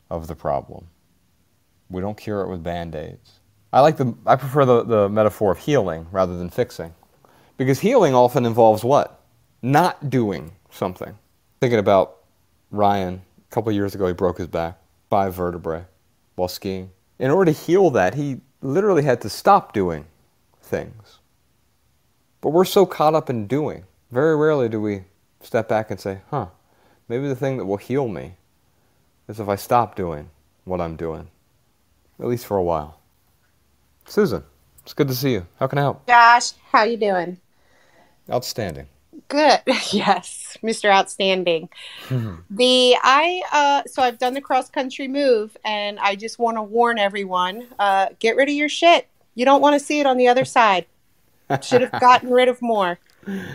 of 0.10 0.28
the 0.28 0.36
problem. 0.36 0.88
We 1.90 2.02
don't 2.02 2.18
cure 2.18 2.42
it 2.42 2.50
with 2.50 2.64
band 2.64 2.96
aids. 2.96 3.40
I 3.72 3.82
like 3.82 3.98
the 3.98 4.16
I 4.26 4.36
prefer 4.36 4.66
the, 4.66 4.84
the 4.84 5.10
metaphor 5.10 5.52
of 5.52 5.60
healing 5.60 6.08
rather 6.12 6.38
than 6.38 6.50
fixing. 6.50 6.94
Because 7.58 7.80
healing 7.80 8.14
often 8.14 8.46
involves 8.46 8.84
what? 8.84 9.22
Not 9.62 10.10
doing 10.10 10.52
something. 10.70 11.18
Thinking 11.60 11.80
about 11.80 12.18
Ryan, 12.72 13.22
couple 13.56 13.72
years 13.72 13.96
ago 13.96 14.06
he 14.06 14.14
broke 14.14 14.38
his 14.38 14.48
back, 14.48 14.78
by 15.10 15.30
vertebrae 15.30 15.86
while 16.36 16.50
skiing. 16.50 16.92
In 17.18 17.32
order 17.32 17.54
to 17.54 17.58
heal 17.58 17.90
that, 17.92 18.14
he 18.14 18.42
literally 18.62 19.04
had 19.04 19.22
to 19.22 19.30
stop 19.30 19.72
doing 19.72 20.04
things. 20.62 21.20
But 22.42 22.50
we're 22.50 22.66
so 22.66 22.86
caught 22.86 23.16
up 23.16 23.30
in 23.30 23.48
doing. 23.48 23.86
Very 24.12 24.36
rarely 24.36 24.68
do 24.68 24.82
we 24.82 25.06
step 25.40 25.70
back 25.70 25.90
and 25.90 25.98
say, 25.98 26.20
huh, 26.32 26.48
maybe 27.08 27.30
the 27.30 27.36
thing 27.36 27.56
that 27.56 27.66
will 27.66 27.78
heal 27.78 28.10
me 28.10 28.34
is 29.30 29.40
if 29.40 29.48
I 29.48 29.56
stop 29.56 29.96
doing 29.96 30.30
what 30.66 30.82
I'm 30.82 30.98
doing, 30.98 31.30
at 32.20 32.28
least 32.28 32.46
for 32.46 32.58
a 32.58 32.64
while. 32.64 33.00
Susan, 34.06 34.44
it's 34.84 34.94
good 34.94 35.08
to 35.08 35.16
see 35.16 35.32
you. 35.32 35.48
How 35.62 35.68
can 35.68 35.78
I 35.78 35.84
help? 35.84 36.06
Josh, 36.08 36.52
how 36.74 36.84
you 36.84 36.98
doing? 36.98 37.38
Outstanding. 38.30 38.88
Good. 39.28 39.60
Yes, 39.92 40.58
Mr. 40.64 40.90
Outstanding. 40.90 41.70
the 42.50 42.96
I 43.02 43.42
uh 43.52 43.88
so 43.88 44.02
I've 44.02 44.18
done 44.18 44.34
the 44.34 44.42
cross 44.42 44.70
country 44.70 45.08
move 45.08 45.56
and 45.64 46.00
I 46.00 46.16
just 46.16 46.40
want 46.40 46.58
to 46.58 46.64
warn 46.64 47.00
everyone, 47.00 47.68
uh 47.80 48.08
get 48.20 48.36
rid 48.36 48.50
of 48.50 48.56
your 48.56 48.70
shit. 48.70 49.08
You 49.36 49.46
don't 49.46 49.62
want 49.62 49.74
to 49.74 49.80
see 49.80 50.00
it 50.00 50.06
on 50.06 50.18
the 50.18 50.28
other 50.28 50.46
side. 50.46 50.86
Should 51.62 51.82
have 51.82 52.00
gotten 52.02 52.32
rid 52.32 52.48
of 52.48 52.62
more 52.62 53.00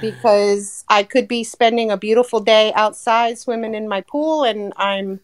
because 0.00 0.84
I 0.88 1.02
could 1.02 1.28
be 1.28 1.44
spending 1.44 1.90
a 1.90 1.96
beautiful 1.96 2.40
day 2.40 2.72
outside 2.74 3.38
swimming 3.38 3.74
in 3.74 3.88
my 3.88 4.00
pool 4.00 4.44
and 4.44 4.72
I'm 4.76 5.20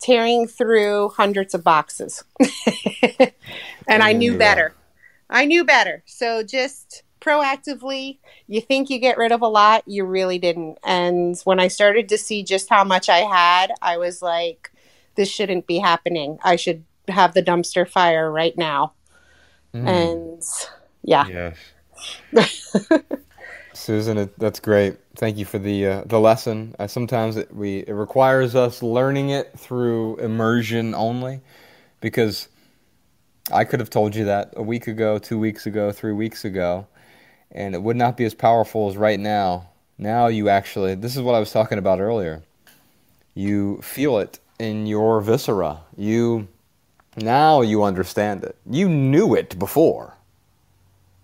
tearing 0.00 0.48
through 0.48 1.10
hundreds 1.10 1.54
of 1.54 1.62
boxes. 1.62 2.24
and 3.88 4.02
I 4.02 4.12
knew 4.12 4.36
better. 4.36 4.74
I 5.30 5.44
knew 5.46 5.64
better. 5.64 6.02
So 6.06 6.42
just 6.42 7.02
proactively, 7.22 8.18
you 8.46 8.60
think 8.60 8.90
you 8.90 8.98
get 8.98 9.18
rid 9.18 9.32
of 9.32 9.42
a 9.42 9.48
lot, 9.48 9.82
you 9.86 10.04
really 10.04 10.38
didn't. 10.38 10.78
And 10.84 11.38
when 11.44 11.60
I 11.60 11.68
started 11.68 12.08
to 12.10 12.18
see 12.18 12.42
just 12.42 12.68
how 12.68 12.84
much 12.84 13.08
I 13.08 13.18
had, 13.18 13.72
I 13.80 13.96
was 13.96 14.22
like, 14.22 14.70
this 15.14 15.30
shouldn't 15.30 15.66
be 15.66 15.78
happening. 15.78 16.38
I 16.42 16.56
should 16.56 16.84
have 17.08 17.34
the 17.34 17.42
dumpster 17.42 17.88
fire 17.88 18.30
right 18.30 18.56
now. 18.56 18.94
Mm. 19.74 19.88
And 19.88 20.42
yeah. 21.02 21.54
Yes. 22.34 22.76
Susan, 23.72 24.18
it, 24.18 24.38
that's 24.38 24.60
great. 24.60 24.96
Thank 25.16 25.38
you 25.38 25.44
for 25.44 25.58
the 25.58 25.86
uh, 25.86 26.02
the 26.06 26.20
lesson. 26.20 26.74
Uh, 26.78 26.86
sometimes 26.86 27.36
it, 27.36 27.54
we 27.54 27.78
it 27.78 27.92
requires 27.92 28.54
us 28.54 28.82
learning 28.82 29.30
it 29.30 29.58
through 29.58 30.16
immersion 30.16 30.94
only, 30.94 31.40
because 32.00 32.48
I 33.50 33.64
could 33.64 33.80
have 33.80 33.90
told 33.90 34.14
you 34.14 34.26
that 34.26 34.52
a 34.56 34.62
week 34.62 34.86
ago, 34.86 35.18
two 35.18 35.38
weeks 35.38 35.66
ago, 35.66 35.90
three 35.90 36.12
weeks 36.12 36.44
ago, 36.44 36.86
and 37.52 37.74
it 37.74 37.82
would 37.82 37.96
not 37.96 38.16
be 38.16 38.24
as 38.24 38.34
powerful 38.34 38.88
as 38.88 38.96
right 38.96 39.20
now. 39.20 39.68
Now 39.98 40.26
you 40.26 40.48
actually, 40.48 40.94
this 40.94 41.16
is 41.16 41.22
what 41.22 41.34
I 41.34 41.38
was 41.38 41.52
talking 41.52 41.78
about 41.78 42.00
earlier. 42.00 42.42
You 43.34 43.80
feel 43.82 44.18
it 44.18 44.40
in 44.58 44.86
your 44.86 45.20
viscera. 45.20 45.80
You 45.96 46.48
now 47.16 47.60
you 47.60 47.82
understand 47.82 48.42
it. 48.42 48.56
You 48.68 48.88
knew 48.88 49.34
it 49.34 49.58
before. 49.58 50.16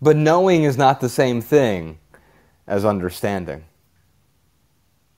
But 0.02 0.16
knowing 0.16 0.64
is 0.64 0.76
not 0.76 1.00
the 1.00 1.08
same 1.08 1.40
thing 1.40 1.98
as 2.66 2.84
understanding. 2.84 3.64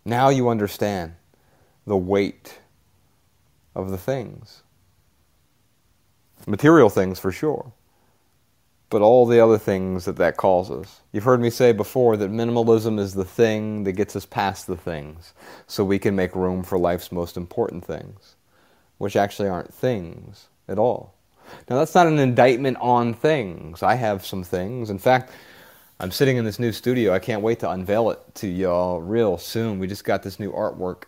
Now 0.05 0.29
you 0.29 0.49
understand 0.49 1.15
the 1.87 1.97
weight 1.97 2.61
of 3.75 3.91
the 3.91 3.99
things. 3.99 4.63
Material 6.47 6.89
things 6.89 7.19
for 7.19 7.33
sure 7.33 7.73
but 8.91 9.03
all 9.03 9.25
the 9.25 9.41
other 9.41 9.57
things 9.57 10.05
that 10.05 10.17
that 10.17 10.37
causes. 10.37 11.01
You've 11.13 11.25
heard 11.25 11.41
me 11.41 11.49
say 11.49 11.73
before 11.73 12.17
that 12.17 12.31
minimalism 12.31 12.99
is 12.99 13.15
the 13.15 13.25
thing 13.25 13.85
that 13.85 13.93
gets 13.93 14.17
us 14.17 14.27
past 14.27 14.67
the 14.67 14.77
things 14.77 15.33
so 15.69 15.85
we 15.85 15.99
can 15.99 16.17
make 16.17 16.35
room 16.35 16.65
for 16.65 16.77
life's 16.77 17.13
most 17.13 17.37
important 17.37 17.85
things, 17.85 18.35
which 18.99 19.15
actually 19.15 19.49
aren't 19.49 19.73
things 19.73 20.49
at 20.69 20.79
all. 20.79 21.15
Now, 21.69 21.79
that's 21.79 21.95
not 21.95 22.09
an 22.09 22.19
indictment 22.19 22.79
on 22.81 23.15
things. 23.15 23.83
I 23.83 23.95
have 23.95 24.27
some 24.27 24.43
things. 24.43 24.91
In 24.91 24.99
fact, 24.99 25.33
I'm 25.99 26.11
sitting 26.11 26.37
in 26.37 26.45
this 26.45 26.59
new 26.59 26.73
studio. 26.73 27.13
I 27.13 27.19
can't 27.19 27.43
wait 27.43 27.61
to 27.61 27.71
unveil 27.71 28.11
it 28.11 28.21
to 28.37 28.49
y'all 28.49 29.01
real 29.01 29.39
soon. 29.39 29.79
We 29.79 29.87
just 29.87 30.05
got 30.05 30.23
this 30.23 30.41
new 30.41 30.53
artwork 30.53 31.05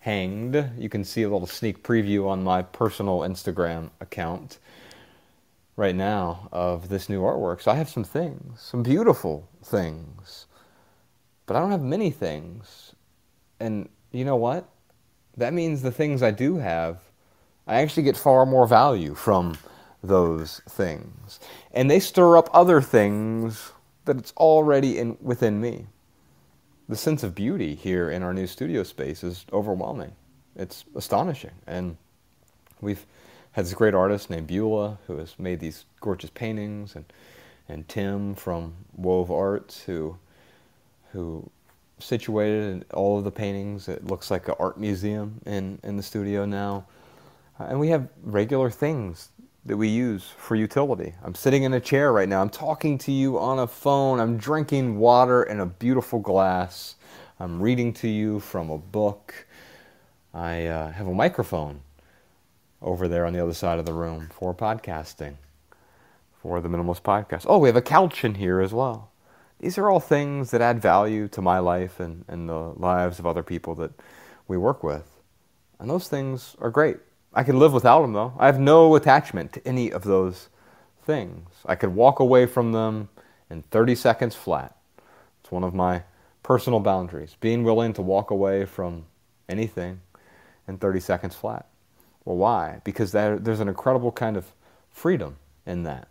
hanged. 0.00 0.70
You 0.78 0.88
can 0.88 1.04
see 1.04 1.22
a 1.22 1.28
little 1.28 1.46
sneak 1.46 1.82
preview 1.82 2.28
on 2.28 2.42
my 2.42 2.62
personal 2.62 3.20
Instagram 3.20 3.90
account 4.00 4.58
right 5.76 5.94
now 5.94 6.48
of 6.52 6.88
this 6.88 7.08
new 7.08 7.20
artwork. 7.20 7.60
So 7.60 7.70
I 7.70 7.74
have 7.74 7.88
some 7.88 8.04
things, 8.04 8.60
some 8.60 8.82
beautiful 8.82 9.48
things, 9.62 10.46
but 11.46 11.56
I 11.56 11.60
don't 11.60 11.70
have 11.70 11.82
many 11.82 12.10
things. 12.10 12.94
And 13.60 13.88
you 14.12 14.24
know 14.24 14.36
what? 14.36 14.68
That 15.36 15.52
means 15.52 15.82
the 15.82 15.90
things 15.90 16.22
I 16.22 16.30
do 16.30 16.56
have, 16.58 17.00
I 17.66 17.80
actually 17.80 18.04
get 18.04 18.16
far 18.16 18.46
more 18.46 18.66
value 18.66 19.14
from 19.14 19.56
those 20.02 20.60
things. 20.68 21.40
And 21.72 21.90
they 21.90 21.98
stir 21.98 22.36
up 22.36 22.48
other 22.52 22.80
things 22.80 23.72
that 24.04 24.18
it's 24.18 24.32
already 24.36 24.98
in, 24.98 25.16
within 25.20 25.60
me. 25.60 25.86
The 26.88 26.96
sense 26.96 27.22
of 27.22 27.34
beauty 27.34 27.74
here 27.74 28.10
in 28.10 28.22
our 28.22 28.34
new 28.34 28.46
studio 28.46 28.82
space 28.82 29.24
is 29.24 29.46
overwhelming. 29.52 30.12
It's 30.54 30.84
astonishing. 30.94 31.54
And 31.66 31.96
we've 32.80 33.04
had 33.54 33.64
this 33.64 33.74
great 33.74 33.94
artist 33.94 34.30
named 34.30 34.48
Beulah 34.48 34.98
who 35.06 35.16
has 35.18 35.38
made 35.38 35.60
these 35.60 35.84
gorgeous 36.00 36.30
paintings, 36.30 36.96
and 36.96 37.04
and 37.68 37.88
Tim 37.88 38.34
from 38.34 38.74
Wove 38.96 39.30
Arts 39.30 39.82
who 39.82 40.18
who 41.12 41.48
situated 42.00 42.84
all 42.92 43.16
of 43.16 43.24
the 43.24 43.30
paintings. 43.30 43.88
It 43.88 44.06
looks 44.06 44.30
like 44.30 44.48
an 44.48 44.56
art 44.58 44.78
museum 44.78 45.40
in 45.46 45.78
in 45.84 45.96
the 45.96 46.02
studio 46.02 46.44
now, 46.44 46.86
uh, 47.60 47.66
and 47.68 47.78
we 47.78 47.88
have 47.88 48.08
regular 48.24 48.70
things 48.70 49.30
that 49.66 49.76
we 49.76 49.88
use 49.88 50.24
for 50.36 50.56
utility. 50.56 51.14
I'm 51.22 51.36
sitting 51.36 51.62
in 51.62 51.72
a 51.72 51.80
chair 51.80 52.12
right 52.12 52.28
now. 52.28 52.42
I'm 52.42 52.50
talking 52.50 52.98
to 52.98 53.12
you 53.12 53.38
on 53.38 53.60
a 53.60 53.66
phone. 53.68 54.18
I'm 54.18 54.36
drinking 54.36 54.98
water 54.98 55.44
in 55.44 55.60
a 55.60 55.66
beautiful 55.66 56.18
glass. 56.18 56.96
I'm 57.38 57.62
reading 57.62 57.92
to 57.94 58.08
you 58.08 58.40
from 58.40 58.68
a 58.68 58.78
book. 58.78 59.46
I 60.34 60.66
uh, 60.66 60.90
have 60.90 61.06
a 61.06 61.14
microphone 61.14 61.80
over 62.84 63.08
there 63.08 63.24
on 63.26 63.32
the 63.32 63.42
other 63.42 63.54
side 63.54 63.78
of 63.78 63.86
the 63.86 63.92
room 63.94 64.28
for 64.30 64.54
podcasting, 64.54 65.36
for 66.40 66.60
the 66.60 66.68
Minimalist 66.68 67.02
Podcast. 67.02 67.46
Oh, 67.48 67.58
we 67.58 67.68
have 67.68 67.76
a 67.76 67.82
couch 67.82 68.24
in 68.24 68.34
here 68.34 68.60
as 68.60 68.72
well. 68.72 69.10
These 69.58 69.78
are 69.78 69.90
all 69.90 70.00
things 70.00 70.50
that 70.50 70.60
add 70.60 70.80
value 70.80 71.26
to 71.28 71.40
my 71.40 71.58
life 71.58 71.98
and, 71.98 72.24
and 72.28 72.48
the 72.48 72.74
lives 72.76 73.18
of 73.18 73.26
other 73.26 73.42
people 73.42 73.74
that 73.76 73.92
we 74.46 74.58
work 74.58 74.84
with. 74.84 75.10
And 75.80 75.88
those 75.88 76.08
things 76.08 76.54
are 76.60 76.70
great. 76.70 76.98
I 77.32 77.42
can 77.42 77.58
live 77.58 77.72
without 77.72 78.02
them, 78.02 78.12
though. 78.12 78.34
I 78.38 78.46
have 78.46 78.60
no 78.60 78.94
attachment 78.94 79.54
to 79.54 79.66
any 79.66 79.90
of 79.90 80.04
those 80.04 80.50
things. 81.02 81.48
I 81.64 81.74
could 81.76 81.94
walk 81.94 82.20
away 82.20 82.44
from 82.44 82.72
them 82.72 83.08
in 83.48 83.62
30 83.62 83.94
seconds 83.94 84.34
flat. 84.34 84.76
It's 85.42 85.50
one 85.50 85.64
of 85.64 85.74
my 85.74 86.02
personal 86.42 86.80
boundaries, 86.80 87.36
being 87.40 87.64
willing 87.64 87.94
to 87.94 88.02
walk 88.02 88.30
away 88.30 88.66
from 88.66 89.06
anything 89.48 90.00
in 90.68 90.76
30 90.76 91.00
seconds 91.00 91.34
flat. 91.34 91.66
Well, 92.24 92.36
why? 92.36 92.80
Because 92.84 93.12
there's 93.12 93.60
an 93.60 93.68
incredible 93.68 94.12
kind 94.12 94.36
of 94.36 94.46
freedom 94.90 95.36
in 95.66 95.82
that. 95.82 96.08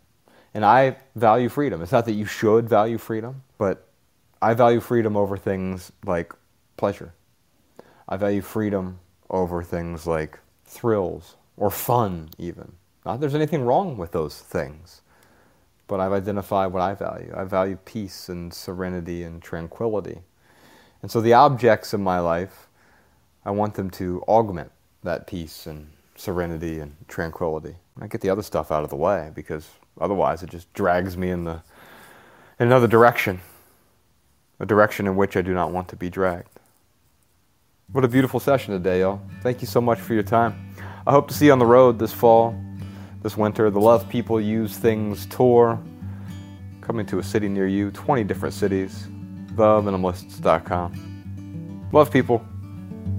And 0.54 0.64
I 0.64 0.98
value 1.16 1.50
freedom. 1.50 1.82
It's 1.82 1.92
not 1.92 2.06
that 2.06 2.14
you 2.14 2.26
should 2.26 2.70
value 2.70 2.98
freedom, 2.98 3.44
but 3.58 3.88
I 4.42 4.54
value 4.54 4.80
freedom 4.80 5.18
over 5.18 5.38
things 5.38 5.92
like 6.06 6.34
pleasure. 6.78 7.14
I 8.08 8.18
value 8.18 8.42
freedom 8.42 9.00
over 9.30 9.64
things 9.64 10.06
like 10.06 10.40
thrills 10.66 11.36
or 11.58 11.72
fun, 11.72 12.30
even. 12.38 12.74
Not 13.06 13.20
there's 13.20 13.36
anything 13.36 13.64
wrong 13.64 13.98
with 13.98 14.12
those 14.12 14.38
things, 14.40 15.02
but 15.88 16.00
I've 16.00 16.14
identified 16.14 16.72
what 16.72 16.82
I 16.82 16.94
value. 16.94 17.34
I 17.36 17.44
value 17.46 17.78
peace 17.86 18.30
and 18.30 18.54
serenity 18.54 19.24
and 19.24 19.42
tranquility. 19.42 20.22
And 21.02 21.10
so 21.10 21.20
the 21.20 21.34
objects 21.34 21.94
of 21.94 22.00
my 22.00 22.20
life, 22.20 22.68
I 23.44 23.52
want 23.52 23.74
them 23.74 23.90
to 23.92 24.22
augment 24.28 24.72
that 25.04 25.26
peace 25.28 25.66
and 25.66 25.88
serenity 26.16 26.80
and 26.80 26.96
tranquility. 27.08 27.76
I 28.00 28.08
get 28.08 28.22
the 28.22 28.30
other 28.30 28.42
stuff 28.42 28.72
out 28.72 28.84
of 28.84 28.90
the 28.90 28.96
way 28.96 29.32
because 29.34 29.70
otherwise 30.00 30.44
it 30.44 30.50
just 30.50 30.72
drags 30.74 31.18
me 31.18 31.30
in 31.30 31.44
the 31.44 31.62
in 32.60 32.68
another 32.68 32.88
direction, 32.88 33.42
a 34.60 34.66
direction 34.66 35.08
in 35.08 35.16
which 35.16 35.36
I 35.36 35.42
do 35.42 35.54
not 35.54 35.72
want 35.72 35.88
to 35.90 35.96
be 35.96 36.10
dragged. 36.10 36.50
What 37.92 38.04
a 38.04 38.08
beautiful 38.08 38.40
session 38.40 38.74
today, 38.74 39.02
y'all. 39.02 39.22
Thank 39.42 39.62
you 39.62 39.68
so 39.68 39.82
much 39.82 40.00
for 40.00 40.14
your 40.14 40.24
time. 40.24 40.74
I 41.06 41.12
hope 41.12 41.28
to 41.28 41.34
see 41.34 41.48
you 41.48 41.52
on 41.52 41.60
the 41.60 41.66
road 41.66 42.00
this 42.00 42.14
fall, 42.14 42.56
this 43.22 43.36
winter. 43.36 43.70
The 43.70 43.80
Love 43.80 44.08
People 44.08 44.40
Use 44.40 44.78
Things 44.78 45.26
tour 45.26 45.82
coming 46.82 47.06
to 47.08 47.20
a 47.20 47.24
city 47.24 47.48
near 47.48 47.68
you, 47.68 47.92
20 47.92 48.24
different 48.24 48.54
cities. 48.54 49.08
TheMinimalists.com. 49.56 51.90
Love 51.92 52.12
people, 52.12 52.46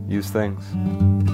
use 0.08 0.30
things. 0.30 1.33